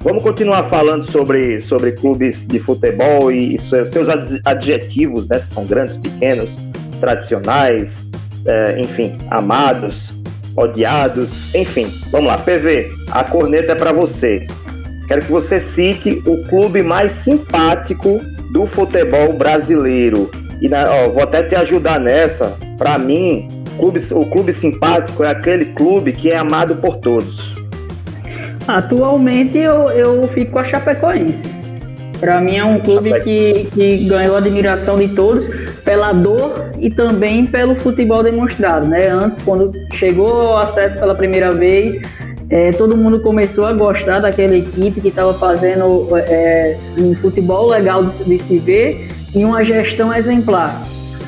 Vamos 0.00 0.22
continuar 0.22 0.64
falando 0.64 1.02
sobre, 1.04 1.58
sobre 1.62 1.92
clubes 1.92 2.46
de 2.46 2.58
futebol 2.58 3.32
e 3.32 3.56
seus 3.56 4.08
adjetivos, 4.44 5.26
né? 5.26 5.38
São 5.40 5.64
grandes, 5.64 5.96
pequenos, 5.96 6.58
tradicionais, 7.00 8.06
é, 8.44 8.78
enfim, 8.78 9.18
amados, 9.30 10.12
odiados, 10.54 11.54
enfim. 11.54 11.90
Vamos 12.10 12.26
lá, 12.26 12.36
PV, 12.36 12.90
a 13.10 13.24
corneta 13.24 13.72
é 13.72 13.74
para 13.74 13.92
você. 13.92 14.46
Quero 15.08 15.24
que 15.24 15.32
você 15.32 15.58
cite 15.58 16.22
o 16.26 16.46
clube 16.48 16.82
mais 16.82 17.12
simpático 17.12 18.20
do 18.52 18.66
futebol 18.66 19.32
brasileiro. 19.32 20.30
E 20.60 20.68
na, 20.68 20.88
ó, 20.90 21.08
vou 21.10 21.22
até 21.22 21.42
te 21.42 21.54
ajudar 21.54 22.00
nessa. 22.00 22.56
Para 22.78 22.98
mim, 22.98 23.48
clube, 23.78 24.00
o 24.12 24.26
clube 24.26 24.52
simpático 24.52 25.22
é 25.22 25.30
aquele 25.30 25.66
clube 25.66 26.12
que 26.12 26.30
é 26.30 26.36
amado 26.36 26.76
por 26.76 26.96
todos. 26.96 27.56
Atualmente 28.66 29.58
eu, 29.58 29.88
eu 29.90 30.26
fico 30.28 30.52
com 30.52 30.58
a 30.58 30.64
Chapecoense. 30.64 31.54
Para 32.18 32.40
mim 32.40 32.56
é 32.56 32.64
um 32.64 32.80
clube 32.80 33.12
que, 33.20 33.68
que 33.74 34.08
ganhou 34.08 34.36
a 34.36 34.38
admiração 34.38 34.96
de 34.98 35.08
todos 35.08 35.48
pela 35.84 36.12
dor 36.12 36.72
e 36.78 36.90
também 36.90 37.46
pelo 37.46 37.76
futebol 37.76 38.22
demonstrado, 38.22 38.86
né? 38.86 39.08
Antes, 39.08 39.40
quando 39.40 39.72
chegou 39.92 40.32
ao 40.32 40.58
acesso 40.58 40.98
pela 40.98 41.14
primeira 41.14 41.52
vez, 41.52 42.00
é, 42.48 42.70
todo 42.70 42.96
mundo 42.96 43.20
começou 43.20 43.66
a 43.66 43.72
gostar 43.72 44.20
daquela 44.20 44.56
equipe 44.56 45.00
que 45.00 45.08
estava 45.08 45.34
fazendo 45.34 46.08
é, 46.16 46.76
um 46.98 47.14
futebol 47.14 47.66
legal 47.66 48.04
de, 48.04 48.24
de, 48.24 48.38
se 48.38 48.58
ver 48.58 49.08
e 49.34 49.44
uma 49.44 49.64
gestão 49.64 50.14
exemplar. 50.14 50.82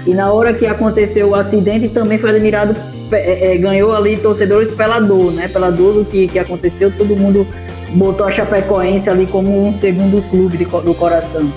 E 0.07 0.15
na 0.15 0.33
hora 0.33 0.55
que 0.55 0.67
aconteceu 0.67 1.31
o 1.31 1.35
acidente, 1.35 1.89
também 1.89 2.19
foi 2.19 2.31
admirado, 2.31 2.75
é, 3.11 3.55
é 3.55 3.57
ganhou 3.57 3.95
ali 3.95 4.17
torcedores 4.17 4.73
pela 4.73 5.01
dor, 5.01 5.33
né? 5.33 5.49
Pela 5.49 5.71
dor 5.71 5.95
do 5.95 6.05
que, 6.05 6.29
que 6.29 6.39
aconteceu, 6.39 6.93
todo 6.97 7.17
mundo 7.17 7.47
botou 7.91 8.27
a 8.27 8.31
Chapecoense 8.31 9.11
ali 9.11 9.27
como 9.27 9.67
um 9.67 9.73
segundo 9.73 10.23
clube 10.31 10.57
de, 10.57 10.65
do 10.65 10.95
coração. 10.95 11.51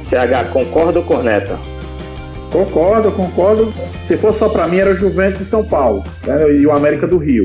CH, 0.00 0.50
concorda 0.52 1.00
ou 1.00 1.04
corneta? 1.04 1.58
Concordo, 2.50 3.10
concordo. 3.12 3.72
Se 4.08 4.16
fosse 4.16 4.38
só 4.38 4.48
para 4.48 4.66
mim, 4.66 4.78
era 4.78 4.94
Juventus 4.94 5.42
e 5.42 5.44
São 5.44 5.64
Paulo 5.64 6.02
né? 6.26 6.50
e 6.52 6.66
o 6.66 6.72
América 6.72 7.06
do 7.06 7.18
Rio. 7.18 7.44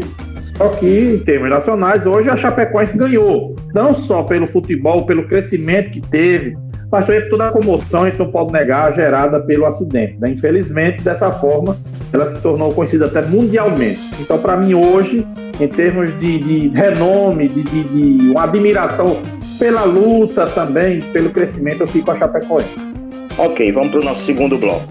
Só 0.61 0.69
que, 0.69 1.15
em 1.15 1.17
termos 1.17 1.49
nacionais, 1.49 2.05
hoje 2.05 2.29
a 2.29 2.35
Chapecoense 2.35 2.95
ganhou. 2.95 3.55
Não 3.73 3.95
só 3.95 4.21
pelo 4.21 4.45
futebol, 4.45 5.07
pelo 5.07 5.27
crescimento 5.27 5.89
que 5.89 6.01
teve, 6.01 6.55
mas 6.91 7.07
também 7.07 7.21
por 7.21 7.31
toda 7.31 7.47
a 7.47 7.51
comoção, 7.51 8.07
então 8.07 8.29
pode 8.29 8.53
negar, 8.53 8.93
gerada 8.93 9.39
pelo 9.39 9.65
acidente. 9.65 10.19
Né? 10.19 10.29
Infelizmente, 10.29 11.01
dessa 11.01 11.31
forma, 11.31 11.77
ela 12.13 12.27
se 12.27 12.39
tornou 12.43 12.71
conhecida 12.75 13.07
até 13.07 13.23
mundialmente. 13.23 13.99
Então, 14.19 14.37
para 14.37 14.55
mim, 14.55 14.75
hoje, 14.75 15.25
em 15.59 15.67
termos 15.67 16.15
de, 16.19 16.37
de 16.37 16.67
renome, 16.67 17.47
de, 17.47 17.63
de, 17.63 17.83
de, 18.19 18.29
uma 18.29 18.43
admiração 18.43 19.19
pela 19.57 19.83
luta 19.83 20.45
também, 20.45 21.01
pelo 21.11 21.31
crescimento, 21.31 21.81
eu 21.81 21.87
fico 21.87 22.11
a 22.11 22.15
Chapecoense. 22.15 22.93
Ok, 23.35 23.71
vamos 23.71 23.89
para 23.89 24.01
o 24.01 24.03
nosso 24.03 24.23
segundo 24.25 24.59
bloco. 24.59 24.87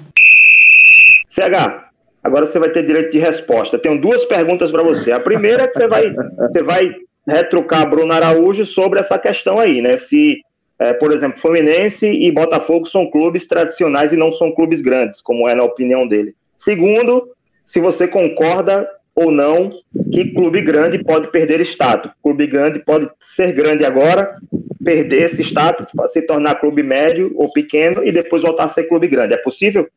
CH, 1.29 1.90
agora 2.23 2.47
você 2.47 2.59
vai 2.59 2.71
ter 2.71 2.85
direito 2.85 3.13
de 3.13 3.19
resposta. 3.19 3.79
Tenho 3.79 4.01
duas 4.01 4.25
perguntas 4.25 4.71
para 4.71 4.83
você. 4.83 5.13
A 5.13 5.21
primeira 5.21 5.65
é 5.65 5.69
que 5.69 5.75
você 5.75 5.89
vai, 5.89 6.13
você 6.13 6.63
vai 6.63 6.95
retrucar 7.27 7.89
Bruno 7.89 8.13
Araújo 8.13 8.65
sobre 8.67 9.01
essa 9.01 9.19
questão 9.19 9.59
aí, 9.59 9.81
né? 9.81 9.97
Se, 9.97 10.41
é, 10.79 10.93
por 10.93 11.13
exemplo, 11.13 11.41
Fluminense 11.41 12.07
e 12.07 12.31
Botafogo 12.31 12.87
são 12.87 13.11
clubes 13.11 13.47
tradicionais 13.47 14.13
e 14.13 14.17
não 14.17 14.33
são 14.33 14.53
clubes 14.53 14.81
grandes, 14.81 15.21
como 15.21 15.49
é 15.49 15.55
na 15.55 15.65
opinião 15.65 16.07
dele. 16.07 16.35
Segundo, 16.57 17.29
se 17.65 17.81
você 17.81 18.07
concorda 18.07 18.89
ou 19.15 19.31
não 19.31 19.71
que 20.13 20.33
clube 20.33 20.63
grande 20.63 21.03
pode 21.03 21.31
perder 21.31 21.61
status. 21.61 22.11
Clube 22.23 22.47
grande 22.47 22.79
pode 22.79 23.09
ser 23.21 23.53
grande 23.53 23.85
agora, 23.85 24.37
perder 24.83 25.25
esse 25.25 25.43
status, 25.43 25.87
se 26.07 26.23
tornar 26.23 26.57
clube 26.57 26.83
médio 26.83 27.33
ou 27.35 27.53
pequeno 27.53 28.05
e 28.05 28.11
depois 28.11 28.43
voltar 28.43 28.65
a 28.65 28.69
ser 28.69 28.85
clube 28.85 29.09
grande. 29.09 29.35
É 29.35 29.37
possível? 29.37 29.89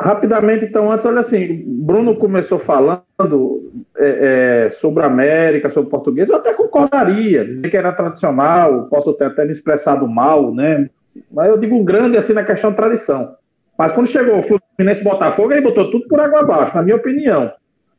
Rapidamente, 0.00 0.64
então, 0.64 0.90
antes, 0.90 1.06
olha 1.06 1.20
assim, 1.20 1.62
Bruno 1.66 2.16
começou 2.16 2.58
falando 2.58 3.70
é, 3.96 4.66
é, 4.66 4.70
sobre 4.72 5.02
a 5.02 5.06
América, 5.06 5.70
sobre 5.70 5.88
o 5.88 5.90
português, 5.90 6.28
eu 6.28 6.36
até 6.36 6.52
concordaria, 6.52 7.44
dizer 7.44 7.68
que 7.68 7.76
era 7.76 7.92
tradicional, 7.92 8.88
posso 8.88 9.12
ter 9.14 9.26
até 9.26 9.44
me 9.44 9.52
expressado 9.52 10.08
mal, 10.08 10.52
né? 10.52 10.88
Mas 11.30 11.48
eu 11.48 11.58
digo 11.58 11.82
grande 11.84 12.16
assim 12.16 12.32
na 12.32 12.44
questão 12.44 12.70
de 12.70 12.76
tradição. 12.76 13.36
Mas 13.78 13.92
quando 13.92 14.06
chegou 14.06 14.38
o 14.38 14.42
Fluminense 14.42 15.04
Botafogo, 15.04 15.52
ele 15.52 15.60
botou 15.60 15.90
tudo 15.90 16.06
por 16.08 16.20
água 16.20 16.40
abaixo, 16.40 16.74
na 16.74 16.82
minha 16.82 16.96
opinião. 16.96 17.52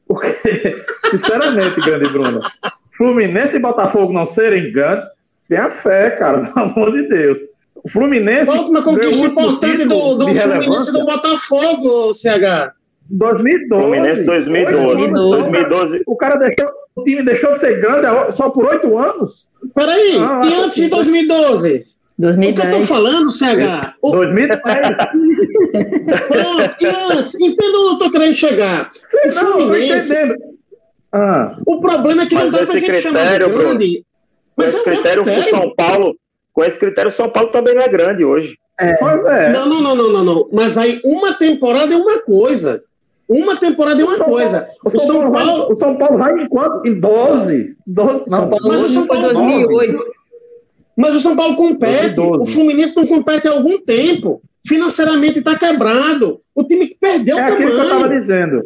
Porque, 0.07 0.75
sinceramente, 1.09 1.81
grande 1.81 2.09
Bruno, 2.09 2.41
Fluminense 2.97 3.55
e 3.55 3.59
Botafogo 3.59 4.13
não 4.13 4.25
serem 4.25 4.71
grandes, 4.71 5.05
tenha 5.47 5.69
fé, 5.71 6.11
cara, 6.11 6.41
pelo 6.51 6.65
amor 6.65 6.91
de 6.91 7.07
Deus. 7.07 7.37
O 7.83 7.89
Fluminense. 7.89 8.45
Qual 8.45 8.69
uma 8.69 8.81
conquista 8.81 9.25
importante 9.25 9.85
do, 9.85 10.15
do 10.15 10.27
Fluminense 10.27 10.91
do 10.91 11.05
Botafogo, 11.05 12.13
CH? 12.13 12.73
2012. 13.09 13.83
Fluminense 13.83 14.23
2012. 14.23 15.07
2012. 15.11 16.03
O 16.07 16.15
cara 16.15 16.37
deixou, 16.37 16.69
o 16.95 17.03
time 17.03 17.23
deixou 17.23 17.53
de 17.53 17.59
ser 17.59 17.81
grande 17.81 18.07
só 18.35 18.49
por 18.49 18.65
oito 18.65 18.97
anos? 18.97 19.47
Peraí, 19.75 20.17
ah, 20.17 20.41
e 20.45 20.53
antes 20.53 20.75
de 20.75 20.87
2012? 20.87 21.85
2010. 22.17 22.67
O 22.67 22.69
que 22.69 22.75
eu 22.75 22.79
tô 22.79 22.85
falando, 22.85 23.31
CH? 23.31 23.95
O... 24.01 24.11
2010. 24.11 24.63
Pronto, 26.27 26.75
e 26.79 26.85
antes, 26.85 27.35
entenda 27.39 27.77
onde 27.79 27.93
eu 27.93 27.97
tô 27.99 28.11
querendo 28.11 28.35
chegar. 28.35 28.91
Sim, 28.99 29.29
o 29.29 29.35
não, 29.35 29.51
Fluminense. 29.53 30.13
Ah. 31.11 31.57
O 31.67 31.79
problema 31.79 32.23
é 32.23 32.25
que 32.25 32.35
Mas 32.35 32.45
não 32.45 32.51
dá 32.51 32.57
pra 32.65 32.73
gente 32.73 32.87
critério, 32.87 33.01
chamar 33.01 33.39
de 33.39 33.57
grande. 33.57 34.05
Com 34.55 34.63
esse 34.63 34.83
critério, 34.83 35.23
o 35.23 35.43
São 35.49 35.73
Paulo, 35.75 36.15
com 36.53 36.63
esse 36.63 36.79
critério, 36.79 37.09
o 37.09 37.13
São 37.13 37.29
Paulo 37.29 37.49
também 37.49 37.73
não 37.73 37.81
é 37.81 37.87
grande 37.87 38.23
hoje. 38.23 38.57
É. 38.79 38.95
Mas 39.01 39.25
é. 39.25 39.51
Não, 39.51 39.67
não, 39.67 39.81
não, 39.81 39.95
não, 39.95 40.09
não, 40.11 40.23
não. 40.23 40.49
Mas 40.51 40.77
aí 40.77 41.01
uma 41.03 41.33
temporada 41.33 41.93
é 41.93 41.97
uma 41.97 42.19
coisa. 42.19 42.83
Uma 43.27 43.59
temporada 43.59 44.01
é 44.01 44.05
uma 44.05 44.15
São 44.15 44.25
coisa. 44.27 44.59
Paulo, 44.61 44.77
o, 44.85 44.89
São, 44.89 45.01
São 45.01 45.31
Paulo, 45.31 45.33
Paulo, 45.33 45.71
o 45.71 45.75
São 45.75 45.97
Paulo 45.97 46.17
vai 46.17 46.39
em 46.39 46.47
quanto? 46.47 46.87
Em 46.87 46.99
12. 46.99 47.75
12 47.87 48.25
não. 48.29 48.37
São 48.37 48.49
Paulo 48.49 48.67
mas 48.67 48.83
o 48.83 48.89
São 48.89 49.05
foi 49.05 49.17
Paulo 49.17 49.33
2008. 49.33 50.05
Mas 50.95 51.15
o 51.15 51.21
São 51.21 51.35
Paulo 51.35 51.55
compete. 51.55 52.15
2012. 52.15 52.51
O 52.51 52.53
Fluminense 52.53 52.95
não 52.95 53.07
compete 53.07 53.47
há 53.47 53.51
algum 53.51 53.79
tempo. 53.79 54.41
Financeiramente 54.67 55.39
está 55.39 55.57
quebrado. 55.57 56.39
O 56.53 56.63
time 56.63 56.87
que 56.87 56.97
perdeu 56.99 57.37
é 57.37 57.41
o 57.41 57.45
aquilo 57.45 57.71
tamanho. 57.71 57.75
que 57.75 57.79
eu 57.79 57.83
estava 57.83 58.09
dizendo. 58.09 58.63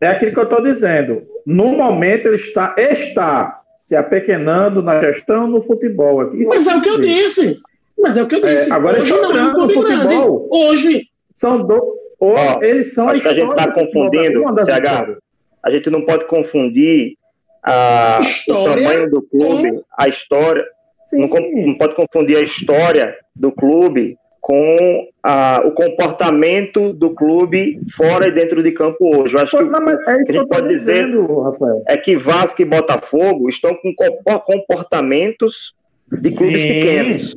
É 0.00 0.08
aquilo 0.08 0.32
que 0.32 0.38
eu 0.38 0.44
estou 0.44 0.62
dizendo. 0.62 1.22
No 1.46 1.68
momento 1.68 2.26
ele 2.26 2.36
está, 2.36 2.74
está 2.76 3.59
se 3.90 3.96
apequenando 3.96 4.80
na 4.84 5.00
gestão 5.00 5.48
no 5.48 5.60
futebol. 5.60 6.32
Isso 6.36 6.48
Mas 6.48 6.64
é 6.68 6.76
o 6.76 6.80
que 6.80 6.88
eu 6.88 7.00
disse. 7.00 7.58
Mas 7.98 8.16
é 8.16 8.22
o 8.22 8.28
que 8.28 8.36
eu 8.36 8.40
disse. 8.40 8.70
É, 8.70 8.72
agora 8.72 9.00
Hoje 9.00 9.10
não 9.10 9.36
é 9.36 9.42
um 9.42 9.52
clube 9.52 9.74
grande. 9.74 10.02
futebol. 10.02 10.48
Hoje. 10.48 11.06
São 11.34 11.66
do... 11.66 11.98
Ó, 12.20 12.62
eles 12.62 12.94
são 12.94 13.08
acho 13.08 13.20
que 13.20 13.26
a 13.26 13.34
gente 13.34 13.50
está 13.50 13.72
confundindo, 13.72 14.44
CH. 14.64 15.18
A 15.60 15.70
gente 15.70 15.90
não 15.90 16.02
pode 16.06 16.24
confundir 16.26 17.16
a, 17.64 18.20
o 18.48 18.64
tamanho 18.64 19.10
do 19.10 19.22
clube, 19.22 19.72
com... 19.72 19.84
a 19.98 20.06
história. 20.06 20.64
Não, 21.12 21.28
não, 21.28 21.74
pode 21.76 21.96
confundir 21.96 22.36
a 22.36 22.42
história 22.42 23.16
do 23.34 23.50
clube 23.50 24.16
com 24.40 25.08
a, 25.22 25.62
o 25.64 25.72
comportamento 25.72 26.92
do 26.92 27.10
clube 27.14 27.80
fora 27.94 28.28
e 28.28 28.32
dentro 28.32 28.62
de 28.62 28.72
campo 28.72 29.16
hoje. 29.16 29.34
Eu 29.34 29.40
acho 29.40 29.56
que, 29.56 29.64
não, 29.64 29.90
é 29.90 30.24
que 30.24 30.30
a 30.30 30.32
gente 30.32 30.48
pode 30.48 30.68
dizendo, 30.68 31.26
dizer 31.26 31.42
Rafael. 31.42 31.82
é 31.86 31.96
que 31.96 32.16
Vasco 32.16 32.62
e 32.62 32.64
Botafogo 32.64 33.48
estão 33.48 33.76
com 33.76 33.94
comportamentos 34.40 35.74
de 36.10 36.30
clubes 36.30 36.62
Sim. 36.62 36.68
pequenos. 36.68 37.36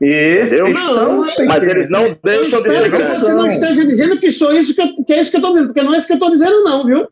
Isso, 0.00 0.62
não, 0.62 1.26
mas 1.46 1.66
eles 1.66 1.88
não 1.88 2.16
deixam 2.22 2.62
de 2.62 2.70
ser 2.70 2.90
grandes. 2.90 3.18
Você 3.18 3.34
não 3.34 3.46
esteja 3.46 3.84
dizendo 3.84 4.20
que 4.20 4.30
só 4.30 4.52
isso 4.52 4.74
que, 4.74 4.80
eu, 4.82 5.04
que 5.04 5.12
é 5.12 5.20
isso 5.22 5.30
que 5.30 5.36
eu 5.36 5.40
estou 5.40 5.52
dizendo, 5.54 5.68
porque 5.68 5.82
não 5.82 5.94
é 5.94 5.98
isso 5.98 6.06
que 6.06 6.12
eu 6.12 6.16
estou 6.16 6.30
dizendo, 6.30 6.62
não, 6.62 6.84
viu? 6.84 7.08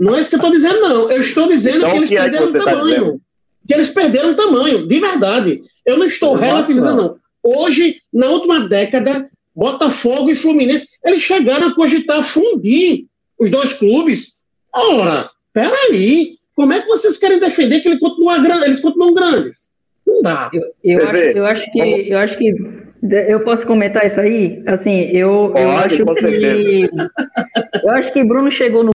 Não 0.00 0.14
é 0.14 0.20
isso 0.20 0.28
que 0.28 0.36
eu 0.36 0.40
estou 0.40 0.52
dizendo, 0.52 0.80
não. 0.80 1.10
Eu 1.10 1.20
estou 1.20 1.48
dizendo 1.48 1.78
então, 1.78 1.90
que 1.90 1.96
eles 1.96 2.08
que 2.08 2.16
é 2.16 2.22
perderam 2.22 2.46
que 2.46 2.52
tá 2.52 2.64
tamanho. 2.64 3.12
Tá 3.12 3.18
que 3.66 3.74
eles 3.74 3.90
perderam 3.90 4.36
tamanho, 4.36 4.86
de 4.86 5.00
verdade. 5.00 5.62
Eu 5.84 5.96
não 5.96 6.06
estou 6.06 6.34
relativizando, 6.34 7.02
não. 7.02 7.16
Hoje, 7.46 7.96
na 8.12 8.28
última 8.28 8.68
década, 8.68 9.30
Botafogo 9.54 10.30
e 10.30 10.34
Fluminense, 10.34 10.88
eles 11.04 11.22
chegaram 11.22 11.68
a 11.68 11.74
cogitar 11.74 12.24
fundir 12.24 13.06
os 13.38 13.50
dois 13.50 13.72
clubes. 13.72 14.32
Ora, 14.74 15.30
peraí, 15.52 16.34
como 16.56 16.72
é 16.72 16.80
que 16.80 16.88
vocês 16.88 17.16
querem 17.16 17.38
defender 17.38 17.80
que 17.80 17.88
ele 17.88 18.00
continua, 18.00 18.36
eles 18.64 18.80
continuam 18.80 19.14
grandes? 19.14 19.68
Não 20.04 20.22
dá. 20.22 20.50
Eu, 20.52 20.62
eu, 20.82 21.08
acho, 21.08 21.16
eu 21.16 21.46
acho, 21.46 21.72
que 21.72 21.78
eu 22.10 22.18
acho 22.18 22.38
que 22.38 22.54
eu 23.28 23.44
posso 23.44 23.66
comentar 23.66 24.04
isso 24.04 24.20
aí. 24.20 24.62
Assim, 24.66 25.02
eu, 25.12 25.52
Pode, 25.52 25.62
eu 25.62 25.70
acho 25.70 26.04
com 26.04 26.14
que 26.14 26.20
certeza. 26.20 27.10
eu 27.84 27.90
acho 27.90 28.12
que 28.12 28.24
Bruno 28.24 28.50
chegou 28.50 28.82
no 28.82 28.90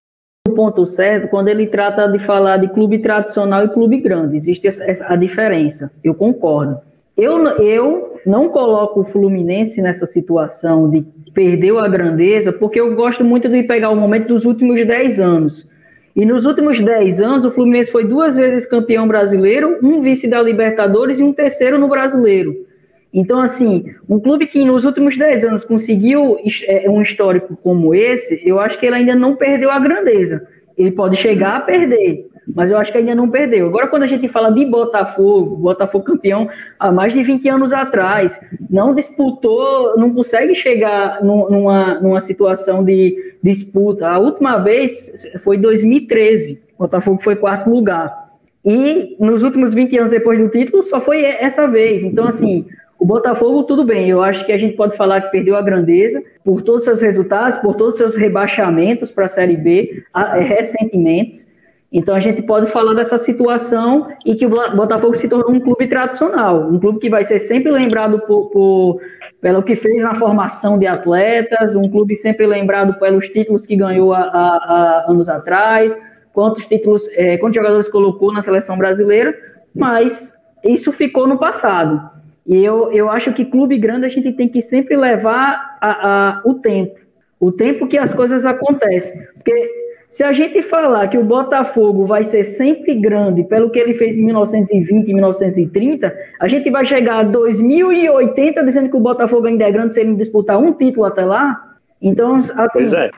ponto 0.56 0.86
certo 0.86 1.30
quando 1.30 1.48
ele 1.48 1.68
trata 1.68 2.08
de 2.08 2.20
falar 2.20 2.58
de 2.58 2.68
clube 2.68 3.00
tradicional 3.00 3.64
e 3.64 3.70
clube 3.70 3.98
grande. 4.02 4.36
Existe 4.36 4.68
essa, 4.68 5.14
a 5.14 5.16
diferença. 5.16 5.92
Eu 6.04 6.14
concordo. 6.14 6.91
Eu, 7.22 7.46
eu 7.60 8.20
não 8.26 8.50
coloco 8.50 9.02
o 9.02 9.04
Fluminense 9.04 9.80
nessa 9.80 10.08
situação 10.08 10.90
de 10.90 11.06
perdeu 11.36 11.78
a 11.78 11.88
grandeza, 11.88 12.52
porque 12.52 12.80
eu 12.80 12.96
gosto 12.96 13.24
muito 13.24 13.48
de 13.48 13.62
pegar 13.62 13.92
o 13.92 13.96
momento 13.96 14.30
dos 14.30 14.44
últimos 14.44 14.84
10 14.84 15.20
anos. 15.20 15.70
E 16.16 16.26
nos 16.26 16.46
últimos 16.46 16.82
10 16.82 17.22
anos, 17.22 17.46
o 17.46 17.52
Fluminense 17.52 17.92
foi 17.92 18.06
duas 18.06 18.38
vezes 18.38 18.66
campeão 18.66 19.08
brasileiro, 19.08 19.78
um 19.84 20.02
vice 20.02 20.28
da 20.28 20.42
Libertadores 20.42 21.20
e 21.20 21.24
um 21.24 21.32
terceiro 21.32 21.78
no 21.78 21.88
brasileiro. 21.88 22.66
Então, 23.14 23.40
assim, 23.40 23.86
um 24.10 24.20
clube 24.20 24.48
que 24.48 24.66
nos 24.66 24.84
últimos 24.84 25.16
10 25.16 25.44
anos 25.44 25.64
conseguiu 25.64 26.40
é, 26.68 26.90
um 26.90 27.04
histórico 27.04 27.56
como 27.62 27.94
esse, 27.94 28.42
eu 28.44 28.60
acho 28.60 28.80
que 28.80 28.86
ele 28.88 28.96
ainda 28.96 29.14
não 29.14 29.36
perdeu 29.36 29.70
a 29.70 29.78
grandeza. 29.78 30.48
Ele 30.76 30.90
pode 30.90 31.18
chegar 31.18 31.58
a 31.58 31.62
perder, 31.62 32.31
mas 32.48 32.72
eu 32.72 32.78
acho 32.78 32.92
que 32.92 32.98
ainda 32.98 33.16
não 33.16 33.30
perdeu. 33.30 33.68
Agora, 33.68 33.88
quando 33.88 34.04
a 34.04 34.08
gente 34.08 34.28
fala 34.28 34.52
de 34.52 34.66
Botafogo, 34.66 35.56
Botafogo 35.58 36.06
campeão 36.06 36.50
há 36.80 36.92
mais 36.92 37.14
de 37.14 37.24
20 37.24 37.48
anos 37.50 37.74
atrás, 37.74 38.40
não 38.70 38.94
disputou, 38.94 39.98
não 39.98 40.14
consegue 40.14 40.56
chegar 40.56 41.24
numa, 41.24 41.96
numa 41.96 42.22
situação 42.22 42.84
de 42.84 43.36
disputa. 43.44 44.08
A 44.08 44.20
última 44.20 44.58
vez 44.58 45.30
foi 45.42 45.58
2013, 45.58 46.64
o 46.78 46.84
Botafogo 46.84 47.22
foi 47.22 47.36
quarto 47.36 47.70
lugar. 47.70 48.32
E 48.64 49.16
nos 49.20 49.44
últimos 49.44 49.74
20 49.74 49.98
anos 49.98 50.12
depois 50.12 50.40
do 50.40 50.50
título, 50.50 50.84
só 50.84 51.00
foi 51.00 51.24
essa 51.24 51.68
vez. 51.68 52.04
Então, 52.04 52.28
assim, 52.28 52.68
o 53.00 53.06
Botafogo, 53.06 53.64
tudo 53.64 53.84
bem, 53.84 54.08
eu 54.10 54.22
acho 54.22 54.46
que 54.46 54.52
a 54.52 54.58
gente 54.60 54.76
pode 54.76 54.96
falar 54.96 55.22
que 55.22 55.32
perdeu 55.32 55.56
a 55.56 55.62
grandeza 55.62 56.24
por 56.44 56.62
todos 56.62 56.82
os 56.82 56.86
seus 56.86 57.02
resultados, 57.02 57.58
por 57.58 57.76
todos 57.76 57.96
os 57.96 57.98
seus 57.98 58.16
rebaixamentos 58.16 59.10
para 59.10 59.26
a 59.26 59.28
Série 59.28 59.58
B 59.58 60.04
recentemente. 60.40 61.51
Então 61.92 62.16
a 62.16 62.20
gente 62.22 62.42
pode 62.42 62.68
falar 62.68 62.94
dessa 62.94 63.18
situação 63.18 64.08
e 64.26 64.34
que 64.36 64.46
o 64.46 64.50
Botafogo 64.50 65.14
se 65.16 65.28
tornou 65.28 65.52
um 65.52 65.60
clube 65.60 65.88
tradicional, 65.88 66.70
um 66.70 66.80
clube 66.80 67.00
que 67.00 67.10
vai 67.10 67.26
ser 67.26 67.38
sempre 67.40 67.70
lembrado 67.70 68.22
por, 68.22 68.50
por, 68.50 69.02
pelo 69.42 69.62
que 69.62 69.76
fez 69.76 70.02
na 70.02 70.16
formação 70.16 70.80
de 70.80 70.88
atletas, 70.88 71.76
um 71.76 71.90
clube 71.90 72.16
sempre 72.16 72.48
lembrado 72.48 72.98
pelos 72.98 73.28
títulos 73.28 73.66
que 73.66 73.76
ganhou 73.76 74.14
há, 74.14 75.06
anos 75.10 75.28
atrás, 75.28 75.98
quantos 76.32 76.66
títulos, 76.66 77.10
é, 77.12 77.38
quantos 77.38 77.58
jogadores 77.58 77.90
colocou 77.90 78.32
na 78.32 78.42
seleção 78.42 78.78
brasileira, 78.78 79.36
mas 79.76 80.34
isso 80.64 80.94
ficou 80.94 81.28
no 81.28 81.38
passado. 81.38 82.10
E 82.48 82.64
eu, 82.64 82.90
eu 82.94 83.10
acho 83.10 83.34
que 83.34 83.44
clube 83.44 83.78
grande 83.78 84.06
a 84.06 84.10
gente 84.10 84.32
tem 84.32 84.48
que 84.48 84.62
sempre 84.62 84.96
levar 84.96 85.78
a, 85.82 85.90
a, 85.90 86.42
o 86.46 86.54
tempo, 86.54 86.98
o 87.38 87.52
tempo 87.52 87.86
que 87.86 87.98
as 87.98 88.14
coisas 88.14 88.46
acontecem, 88.46 89.28
porque 89.34 89.81
se 90.12 90.26
a 90.26 90.34
gente 90.34 90.62
falar 90.62 91.08
que 91.08 91.18
o 91.18 91.24
Botafogo 91.24 92.06
vai 92.06 92.26
ser 92.26 92.44
sempre 92.44 92.96
grande 92.96 93.46
pelo 93.46 93.70
que 93.70 93.80
ele 93.80 93.94
fez 93.94 94.18
em 94.18 94.26
1920 94.26 95.08
e 95.08 95.14
1930, 95.14 96.14
a 96.38 96.48
gente 96.50 96.70
vai 96.70 96.86
chegar 96.86 97.20
a 97.20 97.24
2080 97.24 98.62
dizendo 98.66 98.90
que 98.90 98.98
o 98.98 99.00
Botafogo 99.00 99.48
ainda 99.48 99.64
é 99.64 99.72
grande 99.72 99.94
se 99.94 100.02
ele 100.02 100.14
disputar 100.16 100.60
um 100.60 100.74
título 100.74 101.06
até 101.06 101.24
lá. 101.24 101.78
Então, 102.02 102.36
assim, 102.36 102.94
é. 102.94 103.10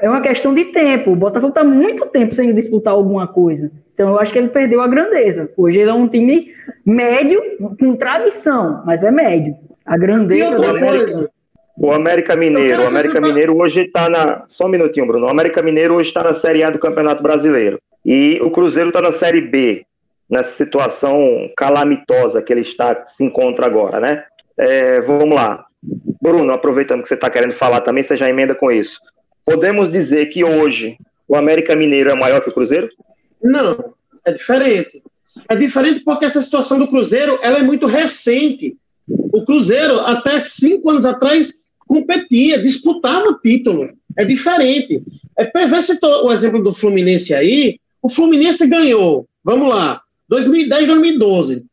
é. 0.00 0.08
uma 0.08 0.22
questão 0.22 0.54
de 0.54 0.64
tempo. 0.66 1.12
O 1.12 1.16
Botafogo 1.16 1.50
está 1.50 1.62
muito 1.62 2.06
tempo 2.06 2.34
sem 2.34 2.54
disputar 2.54 2.94
alguma 2.94 3.26
coisa. 3.26 3.70
Então, 3.92 4.08
eu 4.08 4.18
acho 4.18 4.32
que 4.32 4.38
ele 4.38 4.48
perdeu 4.48 4.80
a 4.80 4.88
grandeza. 4.88 5.52
Hoje 5.54 5.80
ele 5.80 5.90
é 5.90 5.94
um 5.94 6.08
time 6.08 6.50
médio, 6.84 7.42
com 7.78 7.94
tradição, 7.94 8.82
mas 8.86 9.04
é 9.04 9.10
médio. 9.10 9.54
A 9.84 9.98
grandeza 9.98 10.58
da 10.58 10.78
coisa. 10.78 11.30
O 11.78 11.92
América 11.92 12.34
Mineiro, 12.34 12.82
o 12.82 12.86
América 12.86 13.20
Mineiro 13.20 13.56
hoje 13.56 13.82
está 13.82 14.08
na. 14.08 14.44
Só 14.48 14.64
um 14.64 14.68
minutinho, 14.68 15.06
Bruno. 15.06 15.26
O 15.26 15.30
América 15.30 15.62
Mineiro 15.62 15.94
hoje 15.94 16.08
está 16.08 16.22
na 16.22 16.32
Série 16.32 16.62
A 16.62 16.70
do 16.70 16.78
Campeonato 16.78 17.22
Brasileiro. 17.22 17.78
E 18.04 18.40
o 18.42 18.50
Cruzeiro 18.50 18.88
está 18.88 19.02
na 19.02 19.12
Série 19.12 19.40
B, 19.40 19.84
nessa 20.30 20.52
situação 20.52 21.50
calamitosa 21.56 22.40
que 22.40 22.52
ele 22.52 22.62
está, 22.62 23.04
se 23.04 23.24
encontra 23.24 23.66
agora, 23.66 24.00
né? 24.00 24.24
É, 24.56 25.00
vamos 25.02 25.34
lá. 25.34 25.66
Bruno, 26.22 26.52
aproveitando 26.52 27.02
que 27.02 27.08
você 27.08 27.14
está 27.14 27.28
querendo 27.28 27.52
falar 27.52 27.80
também, 27.80 28.02
você 28.02 28.16
já 28.16 28.28
emenda 28.28 28.54
com 28.54 28.70
isso. 28.72 28.98
Podemos 29.44 29.90
dizer 29.90 30.26
que 30.26 30.44
hoje 30.44 30.96
o 31.28 31.36
América 31.36 31.76
Mineiro 31.76 32.10
é 32.10 32.14
maior 32.14 32.40
que 32.40 32.48
o 32.48 32.52
Cruzeiro? 32.52 32.88
Não, 33.42 33.92
é 34.24 34.32
diferente. 34.32 35.02
É 35.48 35.54
diferente 35.54 36.00
porque 36.00 36.24
essa 36.24 36.42
situação 36.42 36.78
do 36.78 36.88
Cruzeiro 36.88 37.38
ela 37.42 37.58
é 37.58 37.62
muito 37.62 37.86
recente. 37.86 38.76
O 39.08 39.44
Cruzeiro, 39.44 40.00
até 40.00 40.40
cinco 40.40 40.90
anos 40.90 41.04
atrás, 41.04 41.65
competia, 41.86 42.62
disputava 42.62 43.28
o 43.28 43.38
título. 43.38 43.88
É 44.16 44.24
diferente. 44.24 45.02
É, 45.38 45.66
vê 45.66 45.82
se 45.82 45.98
o 46.02 46.32
exemplo 46.32 46.62
do 46.62 46.72
Fluminense 46.72 47.34
aí. 47.34 47.78
O 48.02 48.08
Fluminense 48.08 48.66
ganhou, 48.66 49.26
vamos 49.44 49.68
lá, 49.68 50.00
2010, 50.28 50.86
2012. 50.86 51.64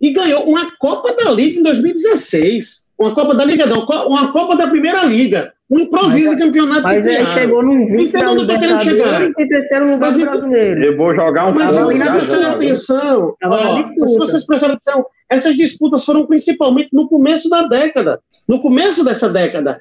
E 0.00 0.12
ganhou 0.12 0.44
uma 0.44 0.76
Copa 0.78 1.14
da 1.14 1.30
Liga 1.30 1.58
em 1.58 1.62
2016. 1.62 2.84
Uma 2.98 3.14
Copa 3.14 3.34
da 3.34 3.44
Liga, 3.44 3.66
não, 3.66 3.84
uma 4.06 4.32
Copa 4.32 4.56
da 4.56 4.68
Primeira 4.68 5.04
Liga. 5.04 5.52
Um 5.70 5.80
improviso 5.80 6.26
mas, 6.26 6.36
de 6.36 6.42
campeonato. 6.42 6.82
Mas 6.82 7.06
ele 7.06 7.26
chegou 7.28 7.62
num 7.62 7.84
vice 7.86 8.12
da 8.12 8.32
Libertadores 8.32 9.38
e 9.38 9.48
terceiro 9.48 9.86
lugar 9.86 10.12
mas, 10.12 10.20
brasileiro. 10.20 10.84
Eu 10.84 10.96
vou 10.96 11.14
jogar 11.14 11.46
um 11.46 11.54
Mas 11.54 11.70
se 11.70 11.80
vocês 11.80 12.10
prestarem 12.10 12.46
atenção, 12.46 13.34
ó, 13.42 13.82
se 13.82 14.18
vocês 14.18 14.46
prestarem 14.46 14.76
atenção, 14.76 15.06
essas 15.28 15.56
disputas 15.56 16.04
foram 16.04 16.26
principalmente 16.26 16.90
no 16.92 17.08
começo 17.08 17.48
da 17.48 17.62
década. 17.62 18.20
No 18.46 18.60
começo 18.60 19.04
dessa 19.04 19.28
década, 19.28 19.80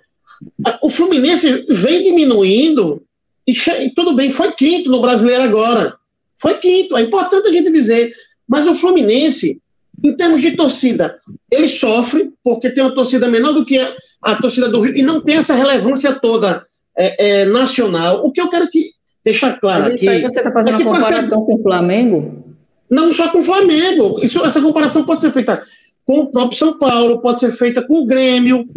o 0.81 0.89
Fluminense 0.89 1.65
vem 1.69 2.03
diminuindo 2.03 3.03
e 3.45 3.53
tudo 3.95 4.13
bem, 4.13 4.31
foi 4.31 4.51
quinto 4.53 4.89
no 4.89 5.01
brasileiro 5.01 5.43
agora. 5.43 5.95
Foi 6.35 6.55
quinto, 6.55 6.97
é 6.97 7.01
importante 7.01 7.47
a 7.47 7.51
gente 7.51 7.71
dizer. 7.71 8.13
Mas 8.47 8.67
o 8.67 8.73
Fluminense, 8.73 9.61
em 10.03 10.15
termos 10.15 10.41
de 10.41 10.55
torcida, 10.55 11.19
ele 11.51 11.67
sofre, 11.67 12.31
porque 12.43 12.69
tem 12.69 12.83
uma 12.83 12.95
torcida 12.95 13.27
menor 13.27 13.53
do 13.53 13.65
que 13.65 13.77
a, 13.77 13.93
a 14.21 14.35
torcida 14.35 14.69
do 14.69 14.81
Rio, 14.81 14.95
e 14.97 15.01
não 15.01 15.21
tem 15.21 15.37
essa 15.37 15.55
relevância 15.55 16.13
toda 16.13 16.63
é, 16.97 17.41
é, 17.41 17.45
nacional. 17.45 18.25
O 18.25 18.31
que 18.31 18.41
eu 18.41 18.49
quero 18.49 18.69
que 18.69 18.91
deixar 19.23 19.59
claro 19.59 19.83
Mas 19.83 19.95
isso 19.95 20.09
aqui. 20.09 20.17
Aí 20.17 20.21
você 20.21 20.39
está 20.39 20.51
fazendo 20.51 20.81
é 20.81 20.85
uma 20.85 20.93
comparação 20.93 21.39
ser... 21.39 21.45
com 21.45 21.55
o 21.55 21.61
Flamengo? 21.61 22.43
Não 22.89 23.11
só 23.11 23.29
com 23.29 23.39
o 23.39 23.43
Flamengo. 23.43 24.19
Isso, 24.23 24.43
essa 24.45 24.61
comparação 24.61 25.05
pode 25.05 25.21
ser 25.21 25.31
feita 25.31 25.63
com 26.05 26.19
o 26.19 26.31
próprio 26.31 26.57
São 26.57 26.77
Paulo, 26.77 27.21
pode 27.21 27.39
ser 27.39 27.53
feita 27.53 27.81
com 27.81 28.01
o 28.01 28.05
Grêmio. 28.05 28.67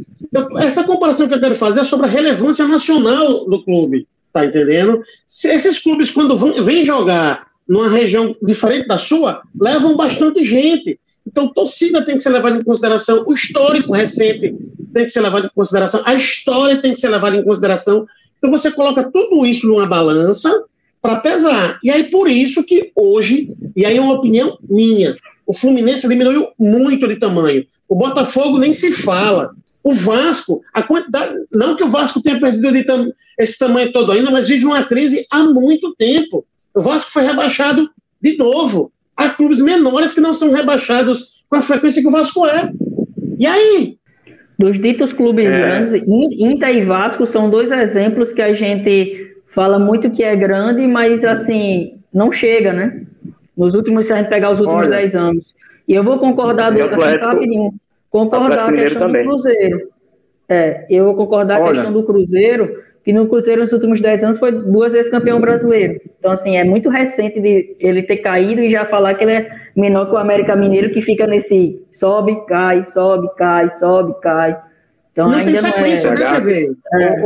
Essa 0.59 0.85
comparação 0.85 1.27
que 1.29 1.35
eu 1.35 1.41
quero 1.41 1.57
fazer 1.57 1.81
é 1.81 1.85
sobre 1.85 2.07
a 2.07 2.11
relevância 2.11 2.67
nacional 2.67 3.45
do 3.49 3.62
clube, 3.65 4.07
tá 4.33 4.47
entendendo? 4.47 5.03
Se 5.27 5.49
esses 5.49 5.79
clubes, 5.79 6.11
quando 6.11 6.37
vão, 6.37 6.65
vêm 6.65 6.85
jogar 6.85 7.47
numa 7.69 7.89
região 7.89 8.37
diferente 8.43 8.87
da 8.87 8.99
sua, 8.99 9.43
levam 9.61 9.97
bastante 9.97 10.45
gente. 10.45 11.01
Então, 11.27 11.49
torcida 11.49 12.05
tem 12.05 12.17
que 12.17 12.23
ser 12.23 12.31
levada 12.31 12.57
em 12.57 12.62
consideração, 12.62 13.25
o 13.27 13.33
histórico 13.33 13.93
recente 13.93 14.55
tem 14.95 15.05
que 15.05 15.11
ser 15.11 15.21
levado 15.21 15.47
em 15.47 15.51
consideração, 15.55 16.01
a 16.05 16.15
história 16.15 16.81
tem 16.81 16.95
que 16.95 17.01
ser 17.01 17.09
levada 17.09 17.37
em 17.37 17.43
consideração. 17.43 18.07
Então, 18.39 18.51
você 18.51 18.71
coloca 18.71 19.11
tudo 19.11 19.45
isso 19.45 19.67
numa 19.67 19.87
balança 19.87 20.65
para 21.03 21.17
pesar. 21.17 21.81
E 21.83 21.91
aí, 21.91 22.05
por 22.05 22.29
isso 22.29 22.62
que 22.62 22.93
hoje, 22.95 23.53
e 23.75 23.85
aí 23.85 23.97
é 23.97 24.01
uma 24.01 24.15
opinião 24.15 24.57
minha, 24.69 25.17
o 25.46 25.56
Fluminense 25.56 26.09
diminuiu 26.09 26.48
muito 26.59 27.06
de 27.06 27.16
tamanho. 27.16 27.64
O 27.88 27.94
Botafogo 27.94 28.59
nem 28.59 28.72
se 28.72 28.90
fala. 28.92 29.50
O 29.82 29.94
Vasco, 29.94 30.61
a 30.74 30.82
quantidade, 30.82 31.35
não 31.52 31.76
que 31.76 31.85
o 31.85 31.88
Vasco 31.88 32.20
tenha 32.20 32.40
perdido 32.40 32.85
tam, 32.85 33.12
esse 33.38 33.56
tamanho 33.56 33.92
todo 33.92 34.11
ainda, 34.11 34.30
mas 34.30 34.48
vive 34.48 34.64
uma 34.64 34.85
crise 34.85 35.24
há 35.30 35.44
muito 35.44 35.94
tempo. 35.94 36.44
O 36.74 36.80
Vasco 36.80 37.12
foi 37.12 37.22
rebaixado 37.22 37.88
de 38.20 38.37
novo. 38.37 38.90
Há 39.16 39.30
clubes 39.30 39.61
menores 39.61 40.12
que 40.12 40.20
não 40.20 40.35
são 40.35 40.52
rebaixados 40.52 41.44
com 41.48 41.56
a 41.56 41.62
frequência 41.62 42.02
que 42.02 42.09
o 42.09 42.12
Vasco 42.12 42.44
é. 42.44 42.72
E 43.38 43.46
aí? 43.46 43.96
Dos 44.59 44.80
ditos 44.80 45.12
clubes 45.12 45.54
é. 45.54 45.59
grandes, 45.59 45.92
Inter 45.94 46.76
e 46.76 46.85
Vasco 46.85 47.26
são 47.26 47.48
dois 47.48 47.70
exemplos 47.70 48.32
que 48.32 48.42
a 48.42 48.54
gente 48.54 49.35
fala 49.54 49.78
muito 49.78 50.11
que 50.11 50.22
é 50.22 50.35
grande, 50.35 50.87
mas 50.87 51.24
assim, 51.24 51.94
não 52.12 52.32
chega, 52.32 52.72
né? 52.72 53.06
Nos 53.57 53.75
últimos, 53.75 54.07
se 54.07 54.12
a 54.12 54.16
gente 54.16 54.29
pegar 54.29 54.51
os 54.51 54.61
últimos 54.61 54.87
Olha, 54.87 54.99
10 54.99 55.16
anos. 55.16 55.55
E 55.88 55.95
eu 55.95 56.05
vou 56.05 56.19
concordar, 56.19 56.73
Lucas, 56.73 57.01
assim, 57.01 57.25
rapidinho. 57.25 57.75
Concordar 58.11 58.69
a 58.69 58.73
questão 58.73 59.03
também. 59.03 59.23
do 59.23 59.29
Cruzeiro. 59.29 59.88
É, 60.49 60.87
eu 60.90 61.05
vou 61.07 61.14
concordar 61.14 61.61
Olha. 61.61 61.71
a 61.71 61.73
questão 61.73 61.92
do 61.92 62.03
Cruzeiro, 62.05 62.83
que 63.05 63.12
no 63.12 63.27
Cruzeiro 63.27 63.62
nos 63.62 63.73
últimos 63.73 64.01
10 64.01 64.25
anos 64.25 64.38
foi 64.38 64.53
duas 64.53 64.92
vezes 64.92 65.11
campeão 65.11 65.40
brasileiro. 65.40 66.01
Então, 66.19 66.33
assim, 66.33 66.57
é 66.57 66.64
muito 66.64 66.88
recente 66.88 67.40
de 67.40 67.77
ele 67.81 68.03
ter 68.03 68.19
caído 68.19 68.61
e 68.62 68.69
já 68.69 68.85
falar 68.85 69.14
que 69.14 69.25
ele 69.25 69.33
é 69.33 69.49
menor 69.75 70.07
que 70.07 70.14
o 70.14 70.19
América 70.19 70.57
Mineiro, 70.57 70.90
que 70.90 71.01
fica 71.01 71.27
nesse 71.27 71.81
sobe, 71.92 72.45
cai, 72.47 72.85
sobe, 72.87 73.29
cai, 73.37 73.71
sobe, 73.71 74.14
cai. 74.21 74.57
Então, 75.12 75.31
não 75.31 75.38
ainda 75.38 75.62
não 75.62 75.69
é. 75.69 75.83
Né, 75.83 76.77
é. 76.95 77.23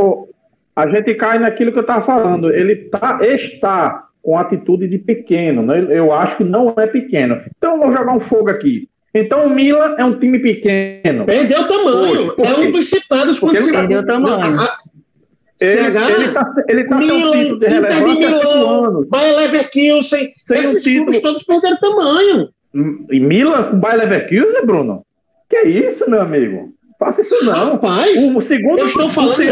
A 0.76 0.86
gente 0.88 1.14
cai 1.14 1.38
naquilo 1.38 1.72
que 1.72 1.78
eu 1.78 1.82
estava 1.82 2.04
falando. 2.04 2.52
Ele 2.52 2.76
tá, 2.76 3.18
está 3.22 4.09
com 4.22 4.38
atitude 4.38 4.88
de 4.88 4.98
pequeno. 4.98 5.62
Né? 5.62 5.86
Eu 5.90 6.12
acho 6.12 6.36
que 6.36 6.44
não 6.44 6.74
é 6.76 6.86
pequeno. 6.86 7.40
Então, 7.56 7.78
vou 7.78 7.92
jogar 7.92 8.12
um 8.12 8.20
fogo 8.20 8.50
aqui. 8.50 8.88
Então, 9.14 9.46
o 9.46 9.50
Milan 9.50 9.96
é 9.98 10.04
um 10.04 10.18
time 10.18 10.38
pequeno. 10.38 11.26
Perdeu 11.26 11.66
tamanho. 11.66 12.34
Hoje, 12.36 12.42
é 12.42 12.60
um 12.60 12.72
dos 12.72 12.88
citados 12.88 13.38
quando 13.38 13.60
se... 13.60 13.72
Perdeu 13.72 14.06
tamanho. 14.06 14.58
Ele, 15.60 15.80
ele 15.80 16.32
tá, 16.32 16.54
ele 16.68 16.84
tá 16.84 16.96
Milan, 16.96 17.18
sem 17.20 17.28
um 17.28 17.32
título 17.32 17.58
de 17.60 17.66
relevância 17.66 18.14
de 18.14 18.18
Milão, 18.18 19.04
Bayer 19.08 19.36
Leverkusen, 19.36 20.32
sem 20.36 20.62
esses 20.62 20.76
um 20.76 20.78
título. 20.78 21.20
todos 21.20 21.42
perderam 21.42 21.76
tamanho. 21.76 22.48
E 23.10 23.20
Milan 23.20 23.64
com 23.64 23.78
Bayer 23.78 23.98
Leverkusen, 23.98 24.64
Bruno? 24.64 25.04
Que 25.50 25.56
é 25.56 25.68
isso, 25.68 26.08
meu 26.08 26.22
amigo? 26.22 26.72
Faça 26.98 27.20
isso 27.20 27.44
não. 27.44 27.72
Rapaz, 27.72 28.18
o 28.18 28.40
segundo, 28.40 28.80
eu 28.80 28.86
estou 28.86 29.10
falando 29.10 29.42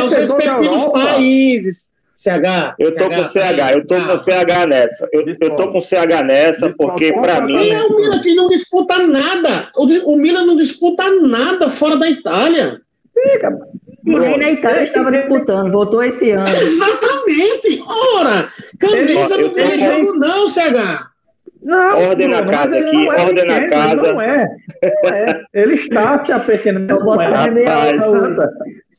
aos 0.00 0.12
respectivos 0.12 0.92
países. 0.92 1.90
CH. 2.14 2.74
Eu 2.78 2.94
tô 2.94 3.04
CH, 3.04 3.16
com 3.16 3.24
CH, 3.24 3.72
eu 3.72 3.86
tô 3.86 4.06
com 4.06 4.18
CH 4.18 4.66
nessa. 4.68 5.08
Eu, 5.12 5.24
eu 5.40 5.56
tô 5.56 5.72
com 5.72 5.80
CH 5.80 6.22
nessa, 6.24 6.72
porque 6.76 7.12
para 7.12 7.40
mim. 7.40 7.70
É 7.70 7.82
o 7.82 7.96
Milan 7.96 8.22
que 8.22 8.34
não 8.34 8.48
disputa 8.48 8.98
nada. 8.98 9.68
O, 9.76 10.12
o 10.12 10.16
Milan 10.16 10.44
não 10.44 10.56
disputa 10.56 11.10
nada 11.20 11.70
fora 11.70 11.96
da 11.96 12.08
Itália. 12.08 12.80
Fica. 13.12 13.58
E 14.06 14.18
nem 14.18 14.38
na 14.38 14.50
Itália 14.50 14.84
estava 14.84 15.10
disputando, 15.10 15.72
voltou 15.72 16.02
esse 16.02 16.30
ano. 16.30 16.46
Exatamente! 16.48 17.82
Ora! 18.16 18.48
Camisa 18.78 19.38
não 19.38 19.48
tem 19.50 19.80
jogo, 19.80 20.18
não, 20.18 20.48
CH. 20.48 21.14
Não, 21.62 21.98
ordem 21.98 22.28
na 22.28 22.44
casa 22.44 22.78
aqui, 22.78 23.08
é 23.08 23.20
ordem 23.22 23.46
na 23.46 23.68
casa. 23.68 24.12
Não 24.12 24.20
é, 24.20 24.46
não 24.82 25.10
é. 25.10 25.44
Ele 25.54 25.74
está 25.74 26.20
se 26.20 26.30
apequenando. 26.30 26.92
Eu 26.92 27.20
é. 27.20 27.26
Rapaz. 27.26 28.02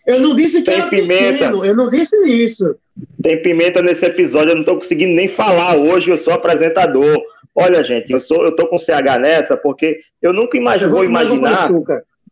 Eu 0.08 0.19
não 0.19 0.36
disse 0.36 0.60
que 0.63 0.71
Tem 0.71 0.80
era 0.80 0.88
pimenta. 0.88 1.34
pequeno, 1.34 1.63
eu 1.63 1.75
não 1.75 1.89
disse 1.89 2.15
isso. 2.28 2.75
Tem 3.21 3.41
pimenta 3.41 3.81
nesse 3.81 4.05
episódio, 4.05 4.51
eu 4.51 4.55
não 4.55 4.63
tô 4.63 4.75
conseguindo 4.75 5.13
nem 5.13 5.27
falar 5.27 5.75
hoje, 5.75 6.10
eu 6.10 6.17
sou 6.17 6.34
apresentador. 6.34 7.21
Olha, 7.53 7.84
gente, 7.84 8.12
eu 8.12 8.19
sou, 8.19 8.43
eu 8.45 8.55
tô 8.55 8.67
com 8.67 8.77
CH 8.77 9.17
nessa 9.19 9.58
porque 9.58 9.99
eu 10.21 10.31
nunca 10.31 10.58
imagino, 10.58 10.91
vou 10.91 11.03
imaginar 11.03 11.69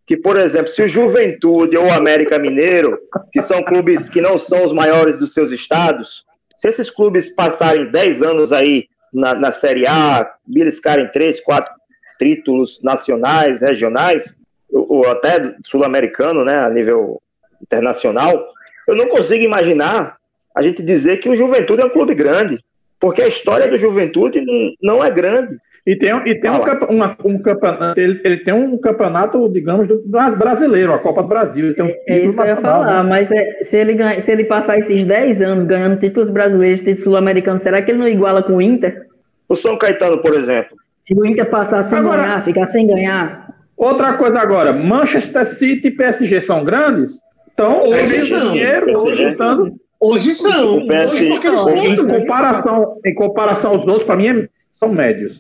que, 0.06 0.18
por 0.18 0.38
exemplo, 0.38 0.70
se 0.70 0.82
o 0.82 0.88
Juventude 0.88 1.78
ou 1.78 1.86
o 1.86 1.94
América 1.94 2.38
Mineiro, 2.38 3.00
que 3.32 3.42
são 3.42 3.64
clubes 3.64 4.10
que 4.10 4.22
não 4.22 4.38
são 4.38 4.64
os 4.66 4.74
maiores 4.74 5.16
dos 5.16 5.34
seus 5.34 5.52
estados, 5.52 6.26
se 6.56 6.68
esses 6.68 6.90
clubes 6.90 7.30
passarem 7.30 7.90
10 7.90 8.22
anos 8.22 8.52
aí 8.52 8.88
na, 9.14 9.34
na 9.34 9.52
Série 9.52 9.88
A, 9.88 10.30
beliscarem 10.46 11.10
3, 11.12 11.40
4 11.42 11.74
títulos 12.20 12.82
nacionais, 12.82 13.62
regionais, 13.62 14.38
ou, 14.72 14.98
ou 14.98 15.10
até 15.10 15.56
sul-americano, 15.66 16.44
né, 16.44 16.60
a 16.60 16.70
nível 16.70 17.22
internacional, 17.62 18.46
eu 18.88 18.96
não 18.96 19.08
consigo 19.08 19.44
imaginar 19.44 20.18
a 20.56 20.62
gente 20.62 20.82
dizer 20.84 21.18
que 21.18 21.30
o 21.30 21.36
Juventude 21.36 21.82
é 21.82 21.86
um 21.86 21.90
clube 21.90 22.14
grande, 22.16 22.58
porque 23.00 23.22
a 23.22 23.28
história 23.28 23.68
do 23.68 23.78
Juventude 23.78 24.44
não- 24.82 25.04
é 25.04 25.10
grande. 25.12 25.56
E 25.86 25.98
tem, 25.98 26.12
e 26.26 26.36
tem 26.40 26.50
um, 26.50 26.62
uma- 26.96 27.18
um 27.26 27.38
campeonato, 27.42 28.00
ele, 28.00 28.22
ele 28.24 28.38
tem 28.38 28.54
um 28.54 28.78
campeonato, 28.78 29.50
digamos, 29.50 29.86
do, 29.86 29.98
do 29.98 30.38
brasileiro, 30.38 30.94
a 30.94 30.98
Copa 31.00 31.22
do 31.22 31.28
Brasil. 31.28 31.66
Ele 31.66 31.74
tem 31.76 31.84
um 31.84 31.92
É 32.08 32.20
isso 32.20 32.36
que 32.36 32.42
eu 32.42 32.46
ia 32.46 32.56
falar, 32.56 33.04
né? 33.04 33.10
mas 33.10 33.30
é, 33.32 33.64
se, 33.64 33.76
ele 33.76 33.94
ganha, 33.94 34.22
se 34.22 34.32
ele 34.32 34.46
passar 34.46 34.78
esses 34.78 35.06
10 35.06 35.42
anos 35.42 35.66
ganhando 35.66 36.00
títulos 36.00 36.30
brasileiros, 36.30 36.80
títulos 36.80 37.04
sul-americanos, 37.04 37.62
será 37.64 37.82
que 37.82 37.92
ele 37.92 38.00
não 38.00 38.08
iguala 38.08 38.42
com 38.42 38.54
o 38.56 38.62
Inter? 38.62 39.08
O 39.50 39.56
São 39.56 39.78
Caetano, 39.78 40.20
por 40.22 40.34
exemplo, 40.34 40.78
Se 41.02 41.14
o 41.14 41.26
Inter 41.26 41.50
passar 41.50 41.84
sem 41.84 41.98
Agora- 42.00 42.22
ganhar, 42.24 42.42
ficar 42.44 42.66
sem 42.66 42.88
ganhar, 42.88 43.44
Outra 43.76 44.14
coisa 44.14 44.40
agora, 44.40 44.72
Manchester 44.72 45.46
City 45.46 45.88
e 45.90 45.92
PSG 45.92 46.40
são 46.40 46.64
grandes? 46.64 47.20
Então, 47.54 47.80
Hoje 47.80 48.30
têm 48.30 48.40
dinheiro, 48.52 48.86
PSG. 48.86 48.96
hoje 49.12 49.24
estão. 49.26 49.76
Hoje 50.04 50.34
são. 50.34 50.78
O 50.80 50.88
PS 50.88 51.14
Hoje 51.14 51.30
porque 51.30 51.48
eles 51.48 51.60
Não, 51.66 51.70
Em 51.76 51.96
contam. 51.96 52.20
comparação, 52.20 52.94
em 53.06 53.16
comparação 53.16 53.72
aos 53.72 53.88
outros, 53.88 54.04
para 54.04 54.16
mim, 54.18 54.28
é- 54.28 54.50
são 54.72 54.90
médios. 54.90 55.40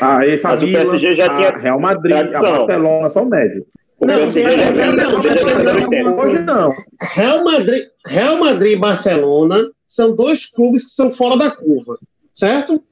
Ah, 0.00 0.26
esse 0.26 0.44
Mas 0.44 0.62
o 0.62 0.66
PSG 0.66 1.14
já 1.14 1.26
a 1.26 1.36
tinha 1.36 1.50
Real 1.58 1.80
Madrid, 1.80 2.14
tradição. 2.16 2.46
a 2.46 2.58
Barcelona 2.58 3.10
são 3.10 3.24
médios. 3.24 3.64
o 3.98 4.06
Não, 4.06 4.14
PSG 4.16 4.42
não, 4.42 4.50
já 4.50 4.86
não, 4.86 6.12
não. 6.12 6.18
Hoje 6.18 6.38
não. 6.40 6.70
Real 7.14 7.44
Madrid, 7.44 7.84
Real 8.06 8.36
Madrid 8.38 8.72
e 8.72 8.76
Barcelona 8.80 9.64
são 9.88 10.14
dois 10.14 10.46
clubes 10.46 10.84
que 10.84 10.90
são 10.90 11.10
fora 11.10 11.36
da 11.36 11.50
curva, 11.50 11.96
certo? 12.34 12.82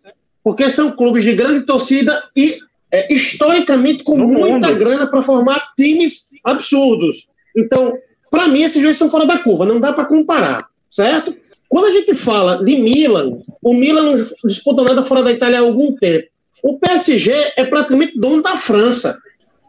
Porque 0.43 0.71
são 0.71 0.93
clubes 0.93 1.23
de 1.25 1.35
grande 1.35 1.67
torcida 1.67 2.23
e 2.37 2.59
é, 2.93 3.13
historicamente 3.13 4.03
com 4.05 4.17
No 4.17 4.27
muita 4.27 4.69
mundo. 4.69 4.79
grana 4.79 5.07
para 5.07 5.23
formar 5.23 5.61
times 5.77 6.29
absurdos. 6.45 7.27
Então, 7.57 7.93
para 8.31 8.49
mim, 8.49 8.63
esses 8.63 8.83
dois 8.83 8.97
são 8.99 9.11
fora 9.11 9.27
da 9.27 9.39
curva, 9.39 9.65
não 9.65 9.79
dá 9.81 9.93
para 9.93 10.05
comparar, 10.07 10.67
certo? 10.91 11.35
Quando 11.69 11.87
a 11.87 11.93
gente 11.93 12.15
fala 12.15 12.65
de 12.65 12.77
Milan, 12.77 13.39
o 13.63 13.73
Milan 13.73 14.17
não 14.17 14.27
disputa 14.45 14.83
nada 14.83 15.05
fora 15.05 15.23
da 15.23 15.33
Itália 15.33 15.59
há 15.59 15.63
algum 15.63 15.95
tempo. 15.95 16.27
O 16.63 16.79
PSG 16.79 17.33
é 17.57 17.65
praticamente 17.65 18.19
dono 18.19 18.43
da 18.43 18.59
França. 18.59 19.19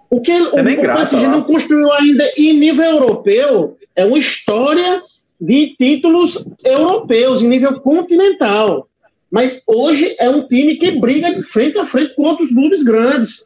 O 0.09 0.19
que 0.19 0.31
o, 0.31 0.61
nem 0.63 0.77
o 0.77 0.81
graça 0.81 1.11
PSG 1.11 1.27
lá. 1.27 1.31
não 1.31 1.43
construiu 1.43 1.91
ainda 1.91 2.29
em 2.35 2.53
nível 2.53 2.85
europeu 2.85 3.77
é 3.95 4.03
uma 4.03 4.17
história 4.17 5.01
de 5.39 5.75
títulos 5.77 6.43
europeus 6.65 7.41
em 7.41 7.47
nível 7.47 7.79
continental. 7.79 8.87
Mas 9.29 9.61
hoje 9.65 10.15
é 10.19 10.29
um 10.29 10.47
time 10.47 10.75
que 10.75 10.99
briga 10.99 11.33
de 11.33 11.43
frente 11.43 11.77
a 11.77 11.85
frente 11.85 12.15
com 12.15 12.23
outros 12.23 12.49
clubes 12.49 12.83
grandes. 12.83 13.43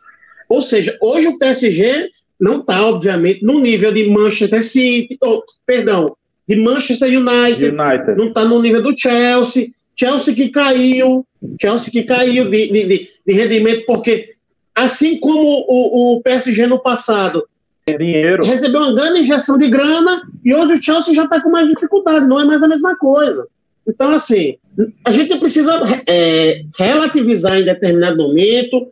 Ou 0.49 0.61
seja, 0.61 0.97
hoje 1.01 1.27
o 1.27 1.38
PSG 1.38 2.09
não 2.39 2.59
está, 2.59 2.85
obviamente, 2.85 3.43
no 3.43 3.59
nível 3.59 3.93
de 3.93 4.09
Manchester 4.09 4.63
City, 4.63 5.17
ou, 5.21 5.43
perdão, 5.65 6.15
de 6.47 6.55
Manchester 6.55 7.10
United, 7.10 7.69
United. 7.69 8.15
não 8.15 8.27
está 8.27 8.45
no 8.45 8.62
nível 8.62 8.81
do 8.84 8.97
Chelsea. 8.97 9.69
Chelsea 9.97 10.36
que 10.36 10.49
caiu, 10.49 11.25
Chelsea 11.60 11.89
que 11.91 12.03
caiu 12.03 12.49
de, 12.49 12.67
de, 12.71 13.10
de- 13.25 13.34
rendimento, 13.34 13.86
porque 13.86 14.29
assim 14.73 15.19
como 15.19 15.65
o, 15.67 16.17
o 16.17 16.21
PSG 16.21 16.67
no 16.67 16.79
passado 16.79 17.43
Dinheiro. 17.97 18.43
recebeu 18.43 18.81
uma 18.81 18.93
grande 18.93 19.21
injeção 19.21 19.58
de 19.58 19.69
grana 19.69 20.21
e 20.43 20.53
hoje 20.53 20.73
o 20.73 20.84
Chelsea 20.84 21.13
já 21.13 21.23
está 21.23 21.39
com 21.41 21.49
mais 21.49 21.67
dificuldade, 21.69 22.27
não 22.27 22.39
é 22.39 22.43
mais 22.43 22.62
a 22.62 22.67
mesma 22.67 22.95
coisa. 22.97 23.47
Então, 23.88 24.12
assim, 24.12 24.58
a 25.05 25.12
gente 25.12 25.38
precisa 25.38 25.79
é, 26.08 26.63
relativizar 26.77 27.58
em 27.58 27.63
determinado 27.63 28.17
momento 28.17 28.88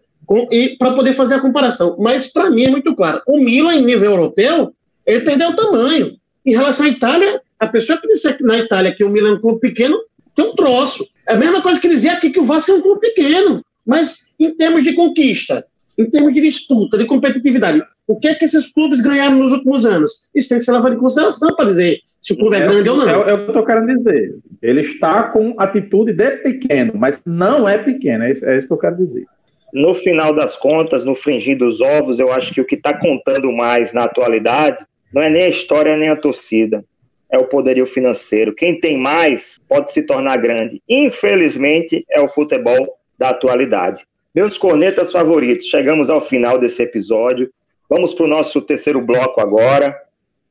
para 0.78 0.94
poder 0.94 1.14
fazer 1.14 1.36
a 1.36 1.40
comparação. 1.40 1.98
Mas, 2.00 2.28
para 2.32 2.50
mim, 2.50 2.64
é 2.66 2.70
muito 2.70 2.96
claro: 2.96 3.22
o 3.28 3.40
Milan, 3.40 3.74
em 3.76 3.84
nível 3.84 4.12
europeu, 4.12 4.74
ele 5.06 5.22
perdeu 5.22 5.50
o 5.50 5.56
tamanho. 5.56 6.16
Em 6.46 6.52
relação 6.52 6.86
à 6.86 6.90
Itália, 6.90 7.42
a 7.60 7.68
pessoa 7.68 8.00
que 8.00 8.08
disser 8.08 8.38
que 8.38 8.44
na 8.44 8.58
Itália 8.58 8.94
que 8.94 9.04
o 9.04 9.10
Milan 9.10 9.30
é 9.30 9.34
um 9.34 9.42
clube 9.42 9.60
pequeno, 9.60 9.98
tem 10.36 10.46
um 10.46 10.56
troço. 10.56 11.08
É 11.28 11.34
a 11.34 11.38
mesma 11.38 11.62
coisa 11.62 11.80
que 11.80 11.88
dizer 11.88 12.10
aqui 12.10 12.30
que 12.30 12.40
o 12.40 12.46
Vasco 12.46 12.72
é 12.72 12.74
um 12.76 12.82
clube 12.82 13.02
pequeno. 13.02 13.64
Mas, 13.86 14.20
em 14.40 14.54
termos 14.56 14.84
de 14.84 14.94
conquista, 14.94 15.66
em 15.98 16.10
termos 16.10 16.34
de 16.34 16.42
disputa, 16.42 16.98
de 16.98 17.06
competitividade, 17.06 17.84
o 18.08 18.20
que 18.20 18.28
é 18.28 18.36
que 18.36 18.46
esses 18.46 18.72
clubes 18.72 19.02
ganharam 19.02 19.38
nos 19.38 19.52
últimos 19.52 19.86
anos? 19.86 20.12
Isso 20.34 20.50
tem 20.50 20.58
que 20.58 20.66
ser 20.66 20.72
levado 20.72 20.96
em 20.96 20.98
consideração 20.98 21.56
para 21.56 21.70
dizer 21.70 22.00
se 22.22 22.34
o 22.34 22.38
clube 22.38 22.56
é, 22.56 22.62
grande 22.62 22.90
ou 22.90 22.98
não. 22.98 23.08
É, 23.08 23.32
é 23.32 23.34
o 23.34 23.38
que 23.38 23.44
eu 23.44 23.48
estou 23.48 23.66
querendo 23.66 23.98
dizer. 23.98 24.36
Ele 24.62 24.82
está 24.82 25.24
com 25.24 25.56
atitude 25.58 26.14
de 26.14 26.32
pequeno, 26.38 26.94
mas 26.96 27.20
não 27.26 27.68
é 27.68 27.78
pequeno. 27.78 28.24
É 28.24 28.32
isso, 28.32 28.46
é 28.46 28.58
isso 28.58 28.68
que 28.68 28.74
eu 28.74 28.78
quero 28.78 28.98
dizer. 28.98 29.26
No 29.74 29.94
final 29.96 30.36
das 30.36 30.56
contas, 30.56 31.04
no 31.04 31.16
fringir 31.16 31.58
dos 31.58 31.82
ovos, 31.82 32.20
eu 32.20 32.32
acho 32.32 32.54
que 32.54 32.62
o 32.62 32.66
que 32.66 32.76
está 32.76 32.94
contando 32.98 33.52
mais 33.52 33.94
na 33.94 34.04
atualidade 34.04 34.86
não 35.14 35.22
é 35.22 35.30
nem 35.30 35.44
a 35.44 35.50
história 35.50 35.96
nem 35.96 36.10
a 36.10 36.16
torcida, 36.16 36.84
é 37.30 37.38
o 37.38 37.48
poderio 37.48 37.86
financeiro. 37.86 38.54
Quem 38.54 38.80
tem 38.80 38.98
mais 38.98 39.60
pode 39.68 39.92
se 39.92 40.04
tornar 40.04 40.38
grande. 40.38 40.82
Infelizmente, 40.88 42.04
é 42.10 42.22
o 42.22 42.28
futebol 42.28 43.00
da 43.18 43.30
atualidade. 43.30 44.06
Meus 44.34 44.58
cornetas 44.58 45.12
favoritos, 45.12 45.68
chegamos 45.68 46.10
ao 46.10 46.22
final 46.22 46.58
desse 46.58 46.82
episódio. 46.82 47.52
Vamos 47.90 48.14
para 48.14 48.26
o 48.26 48.30
nosso 48.30 48.62
terceiro 48.62 49.02
bloco 49.02 49.40
agora, 49.40 49.96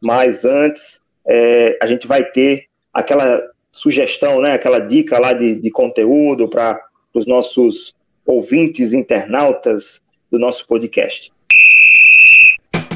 mas 0.00 0.44
antes 0.44 1.00
é, 1.26 1.76
a 1.82 1.86
gente 1.86 2.06
vai 2.06 2.24
ter 2.24 2.66
aquela 2.92 3.42
sugestão, 3.72 4.40
né, 4.40 4.52
aquela 4.52 4.78
dica 4.78 5.18
lá 5.18 5.32
de, 5.32 5.54
de 5.54 5.70
conteúdo 5.70 6.48
para 6.48 6.80
os 7.14 7.26
nossos 7.26 7.94
ouvintes, 8.24 8.92
internautas 8.92 10.02
do 10.30 10.38
nosso 10.38 10.66
podcast. 10.66 11.32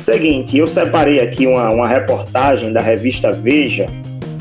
Seguinte, 0.07 0.57
eu 0.57 0.69
separei 0.69 1.19
aqui 1.19 1.49
uma, 1.49 1.69
uma 1.71 1.89
reportagem 1.89 2.73
da 2.73 2.81
revista 2.81 3.33
Veja 3.33 3.89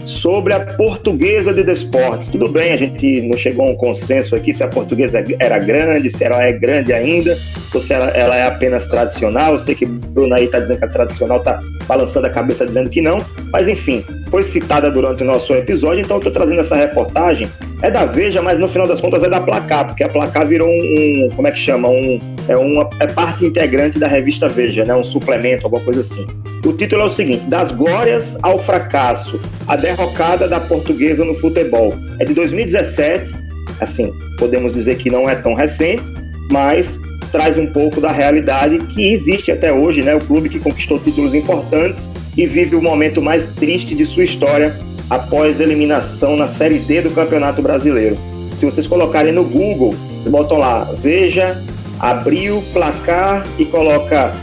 sobre 0.03 0.53
a 0.53 0.59
portuguesa 0.59 1.51
de 1.51 1.63
desportos. 1.63 2.27
Tudo 2.27 2.47
bem, 2.47 2.71
a 2.71 2.77
gente 2.77 3.23
não 3.23 3.35
chegou 3.35 3.67
a 3.67 3.71
um 3.71 3.75
consenso 3.75 4.35
aqui 4.35 4.53
se 4.53 4.63
a 4.63 4.67
portuguesa 4.67 5.23
era 5.39 5.57
grande, 5.57 6.11
se 6.11 6.23
ela 6.23 6.43
é 6.43 6.53
grande 6.53 6.93
ainda, 6.93 7.35
ou 7.73 7.81
se 7.81 7.91
ela, 7.95 8.11
ela 8.11 8.35
é 8.35 8.45
apenas 8.45 8.85
tradicional. 8.85 9.53
Eu 9.53 9.57
sei 9.57 9.73
que 9.73 9.87
Bruno 9.87 10.35
aí 10.35 10.45
está 10.45 10.59
dizendo 10.59 10.77
que 10.77 10.85
a 10.85 10.89
tradicional 10.89 11.39
está 11.39 11.59
balançando 11.87 12.27
a 12.27 12.29
cabeça 12.29 12.63
dizendo 12.63 12.87
que 12.87 13.01
não, 13.01 13.17
mas 13.51 13.67
enfim, 13.67 14.05
foi 14.29 14.43
citada 14.43 14.91
durante 14.91 15.23
o 15.23 15.25
nosso 15.25 15.51
episódio, 15.51 16.01
então 16.01 16.17
eu 16.17 16.19
estou 16.19 16.31
trazendo 16.31 16.59
essa 16.59 16.75
reportagem. 16.75 17.49
É 17.81 17.91
da 17.91 18.05
Veja, 18.05 18.41
mas 18.41 18.57
no 18.57 18.67
final 18.67 18.87
das 18.87 19.01
contas 19.01 19.23
é 19.23 19.29
da 19.29 19.41
Placar, 19.41 19.87
porque 19.87 20.03
a 20.03 20.09
Placar 20.09 20.47
virou 20.47 20.67
um, 20.67 21.25
um 21.25 21.29
como 21.35 21.47
é 21.47 21.51
que 21.51 21.59
chama? 21.59 21.89
Um, 21.89 22.19
é, 22.47 22.55
uma, 22.55 22.89
é 22.99 23.07
parte 23.07 23.45
integrante 23.45 23.99
da 23.99 24.07
revista 24.07 24.47
Veja, 24.47 24.85
né? 24.85 24.95
um 24.95 25.03
suplemento, 25.03 25.65
alguma 25.65 25.83
coisa 25.83 26.01
assim. 26.01 26.25
O 26.65 26.73
título 26.73 27.01
é 27.01 27.05
o 27.05 27.09
seguinte: 27.09 27.45
Das 27.47 27.71
glórias 27.71 28.37
ao 28.41 28.57
fracasso, 28.59 29.39
a 29.67 29.75
derrocada 29.75 30.47
da 30.47 30.59
portuguesa 30.59 31.25
no 31.25 31.35
futebol. 31.35 31.93
É 32.19 32.25
de 32.25 32.33
2017, 32.33 33.35
assim, 33.79 34.11
podemos 34.39 34.71
dizer 34.71 34.95
que 34.97 35.09
não 35.09 35.29
é 35.29 35.35
tão 35.35 35.53
recente, 35.53 36.03
mas 36.49 36.99
traz 37.31 37.57
um 37.57 37.67
pouco 37.67 37.99
da 37.99 38.11
realidade 38.11 38.77
que 38.87 39.13
existe 39.13 39.51
até 39.51 39.71
hoje, 39.71 40.01
né? 40.01 40.15
O 40.15 40.21
clube 40.21 40.49
que 40.49 40.59
conquistou 40.59 40.97
títulos 40.99 41.35
importantes 41.35 42.09
e 42.37 42.47
vive 42.47 42.75
o 42.75 42.81
momento 42.81 43.21
mais 43.21 43.49
triste 43.49 43.93
de 43.93 44.05
sua 44.05 44.23
história 44.23 44.75
após 45.09 45.59
eliminação 45.59 46.35
na 46.35 46.47
Série 46.47 46.79
D 46.79 47.01
do 47.01 47.11
Campeonato 47.11 47.61
Brasileiro. 47.61 48.15
Se 48.51 48.65
vocês 48.65 48.87
colocarem 48.87 49.33
no 49.33 49.43
Google, 49.43 49.93
botam 50.29 50.57
lá, 50.57 50.89
veja, 50.97 51.61
abriu, 51.99 52.63
placar 52.73 53.45
e 53.57 53.65
coloca 53.65 54.33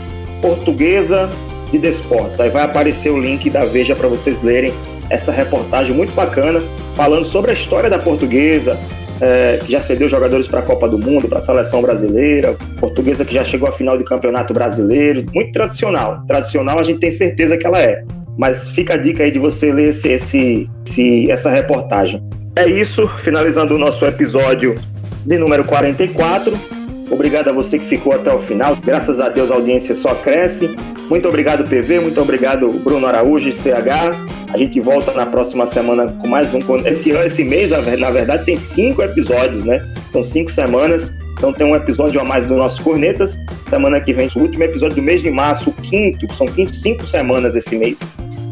Portuguesa 0.41 1.29
de 1.71 1.77
Desportos. 1.77 2.39
Aí 2.39 2.49
vai 2.49 2.63
aparecer 2.63 3.09
o 3.09 3.19
link 3.19 3.49
da 3.49 3.65
Veja 3.65 3.95
para 3.95 4.07
vocês 4.07 4.41
lerem 4.43 4.73
essa 5.09 5.31
reportagem 5.31 5.93
muito 5.93 6.13
bacana, 6.13 6.61
falando 6.95 7.25
sobre 7.25 7.51
a 7.51 7.53
história 7.53 7.89
da 7.89 7.99
Portuguesa, 7.99 8.77
é, 9.19 9.59
que 9.63 9.71
já 9.71 9.81
cedeu 9.81 10.07
jogadores 10.07 10.47
para 10.47 10.59
a 10.59 10.63
Copa 10.63 10.87
do 10.87 10.97
Mundo, 10.97 11.27
para 11.27 11.39
a 11.39 11.41
seleção 11.41 11.81
brasileira, 11.81 12.55
portuguesa 12.79 13.25
que 13.25 13.33
já 13.33 13.43
chegou 13.43 13.67
à 13.67 13.71
final 13.71 13.97
do 13.97 14.03
Campeonato 14.03 14.53
Brasileiro, 14.53 15.25
muito 15.33 15.51
tradicional. 15.51 16.23
Tradicional 16.27 16.79
a 16.79 16.83
gente 16.83 16.99
tem 16.99 17.11
certeza 17.11 17.57
que 17.57 17.65
ela 17.65 17.81
é. 17.81 18.01
Mas 18.37 18.67
fica 18.69 18.95
a 18.95 18.97
dica 18.97 19.23
aí 19.23 19.31
de 19.31 19.39
você 19.39 19.71
ler 19.71 19.89
esse, 19.89 20.09
esse, 20.09 20.69
esse, 20.85 21.31
essa 21.31 21.49
reportagem. 21.49 22.23
É 22.55 22.67
isso, 22.67 23.07
finalizando 23.19 23.75
o 23.75 23.77
nosso 23.77 24.05
episódio 24.05 24.75
de 25.25 25.37
número 25.37 25.63
44. 25.63 26.57
Obrigado 27.09 27.49
a 27.49 27.51
você 27.51 27.77
que 27.77 27.85
ficou 27.85 28.13
até 28.13 28.33
o 28.33 28.39
final. 28.39 28.75
Graças 28.75 29.19
a 29.19 29.29
Deus 29.29 29.51
a 29.51 29.55
audiência 29.55 29.93
só 29.93 30.15
cresce. 30.15 30.75
Muito 31.09 31.27
obrigado, 31.27 31.63
PV. 31.67 31.99
Muito 31.99 32.19
obrigado, 32.21 32.71
Bruno 32.71 33.05
Araújo 33.05 33.49
e 33.49 33.53
CH. 33.53 34.15
A 34.53 34.57
gente 34.57 34.79
volta 34.79 35.11
na 35.11 35.25
próxima 35.25 35.65
semana 35.65 36.07
com 36.07 36.27
mais 36.27 36.53
um. 36.53 36.59
Esse, 36.85 37.11
esse 37.11 37.43
mês, 37.43 37.71
na 37.71 38.09
verdade, 38.09 38.45
tem 38.45 38.57
cinco 38.57 39.01
episódios, 39.01 39.63
né? 39.63 39.85
São 40.11 40.23
cinco 40.23 40.51
semanas. 40.51 41.13
Então 41.33 41.51
tem 41.51 41.65
um 41.65 41.75
episódio 41.75 42.21
a 42.21 42.23
mais 42.23 42.45
do 42.45 42.55
nosso 42.55 42.81
Cornetas. 42.81 43.37
Semana 43.69 43.99
que 43.99 44.13
vem, 44.13 44.29
o 44.35 44.39
último 44.39 44.63
episódio 44.63 44.95
do 44.95 45.01
mês 45.01 45.21
de 45.21 45.29
março, 45.29 45.69
o 45.69 45.73
quinto, 45.73 46.31
são 46.33 46.47
quinto, 46.47 46.75
cinco 46.75 47.05
semanas 47.07 47.55
esse 47.55 47.75
mês, 47.75 47.99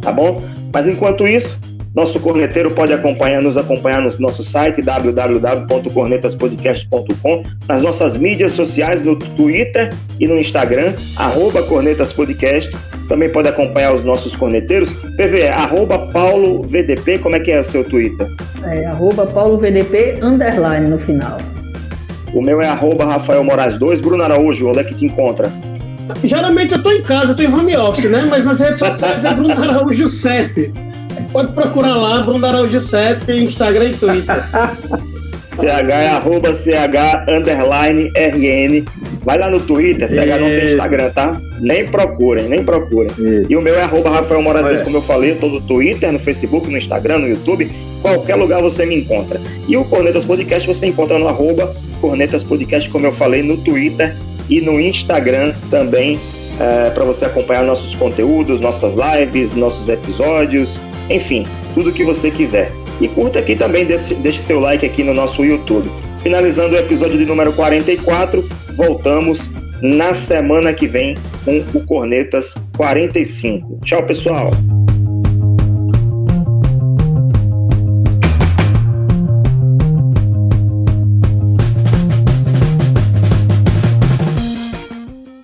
tá 0.02 0.12
bom? 0.12 0.44
Mas 0.74 0.88
enquanto 0.88 1.28
isso, 1.28 1.58
nosso 1.94 2.22
corneteiro 2.22 2.72
pode 2.72 2.94
acompanhar, 2.94 3.42
nos 3.42 3.58
acompanhar 3.58 4.02
no 4.02 4.10
nosso 4.20 4.46
site 4.46 4.82
www.cornetaspodcast.com, 4.82 7.44
nas 7.68 7.82
nossas 7.82 8.16
mídias 8.16 8.54
sociais, 8.54 9.04
no 9.04 9.18
Twitter 9.18 9.94
e 10.18 10.26
no 10.26 10.40
Instagram, 10.40 10.94
arroba 11.18 11.62
cornetaspodcast. 11.64 12.72
Também 13.10 13.30
pode 13.30 13.50
acompanhar 13.50 13.94
os 13.94 14.06
nossos 14.06 14.34
corneteiros. 14.34 14.94
PV, 15.18 15.50
arroba 15.50 16.00
Paulo 16.14 16.64
VDP, 16.64 17.20
como 17.20 17.36
é 17.36 17.42
que 17.42 17.52
é 17.52 17.60
o 17.60 17.64
seu 17.64 17.84
Twitter? 17.84 18.26
É, 18.64 18.86
arroba 18.86 19.26
Paulo 19.26 19.58
VDP, 19.58 20.20
underline 20.22 20.90
no 20.90 20.98
final. 20.98 21.40
O 22.34 22.42
meu 22.42 22.62
é 22.62 22.68
arroba 22.68 23.06
Rafael 23.06 23.44
Moraes 23.44 23.78
2. 23.78 24.02
Bruno 24.02 24.24
Araújo, 24.24 24.70
onde 24.70 24.80
é 24.80 24.84
que 24.84 24.96
te 24.96 25.06
encontra? 25.06 25.52
Geralmente 26.24 26.74
eu 26.74 26.84
tô 26.84 26.92
em 26.92 27.02
casa, 27.02 27.32
eu 27.32 27.36
tô 27.36 27.44
em 27.44 27.54
home 27.54 27.76
office, 27.76 28.10
né? 28.10 28.26
Mas 28.30 28.46
nas 28.46 28.60
redes 28.60 28.80
sociais 28.80 29.24
é 29.24 29.34
Bruno 29.34 29.54
Araújo 29.54 30.08
7. 30.08 30.74
Pode 31.32 31.54
procurar 31.54 31.96
lá, 31.96 32.24
Bruno 32.24 32.46
Araújo 32.46 32.80
7, 32.80 33.32
Instagram 33.32 33.86
e 33.86 33.94
Twitter. 33.94 34.44
CH 35.56 35.90
é 35.90 36.08
arroba 36.08 36.54
CH 36.54 37.30
underline 37.30 38.12
RN. 38.16 38.86
Vai 39.24 39.38
lá 39.38 39.50
no 39.50 39.60
Twitter, 39.60 40.10
CH 40.10 40.14
Isso. 40.14 40.40
não 40.40 40.48
tem 40.48 40.66
Instagram, 40.66 41.10
tá? 41.12 41.42
Nem 41.60 41.86
procurem, 41.86 42.48
nem 42.48 42.64
procurem. 42.64 43.12
Isso. 43.12 43.46
E 43.50 43.56
o 43.56 43.62
meu 43.62 43.76
é 43.76 43.84
arroba 43.84 44.10
Rafael 44.10 44.42
Moraes, 44.42 44.82
como 44.82 44.98
eu 44.98 45.02
falei, 45.02 45.36
todo 45.36 45.54
no 45.54 45.62
Twitter, 45.62 46.12
no 46.12 46.20
Facebook, 46.20 46.70
no 46.70 46.78
Instagram, 46.78 47.20
no 47.20 47.28
YouTube, 47.28 47.70
qualquer 48.02 48.36
lugar 48.36 48.62
você 48.62 48.86
me 48.86 48.96
encontra. 48.96 49.40
E 49.68 49.78
o 49.78 49.86
Cornetas 49.86 50.26
Podcast 50.26 50.68
você 50.68 50.88
encontra 50.88 51.20
no 51.20 51.28
arroba 51.28 51.74
Cornetas 52.02 52.44
Podcast, 52.44 52.90
como 52.90 53.06
eu 53.06 53.14
falei, 53.14 53.44
no 53.44 53.56
Twitter 53.58 54.18
e 54.50 54.60
no 54.60 54.80
Instagram 54.82 55.54
também, 55.70 56.20
é, 56.60 56.90
para 56.90 57.06
você 57.06 57.26
acompanhar 57.26 57.64
nossos 57.64 57.94
conteúdos, 57.96 58.60
nossas 58.60 58.96
lives, 58.96 59.56
nossos 59.56 59.88
episódios, 59.88 60.82
enfim, 61.10 61.46
tudo 61.74 61.94
que 61.94 62.04
você 62.04 62.30
quiser. 62.30 62.72
E 63.00 63.08
curta 63.08 63.40
aqui 63.40 63.56
também, 63.56 63.86
deixe, 63.86 64.14
deixe 64.16 64.42
seu 64.42 64.60
like 64.60 64.86
aqui 64.86 65.04
no 65.04 65.14
nosso 65.14 65.46
YouTube. 65.46 65.90
Finalizando 66.22 66.76
o 66.76 66.78
episódio 66.78 67.18
de 67.18 67.26
número 67.26 67.54
44, 67.54 68.48
voltamos 68.76 69.52
na 69.82 70.14
semana 70.14 70.74
que 70.74 70.88
vem 70.88 71.16
com 71.46 71.64
o 71.74 71.86
Cornetas 71.86 72.54
45. 72.78 73.80
Tchau, 73.84 74.04
pessoal! 74.06 74.52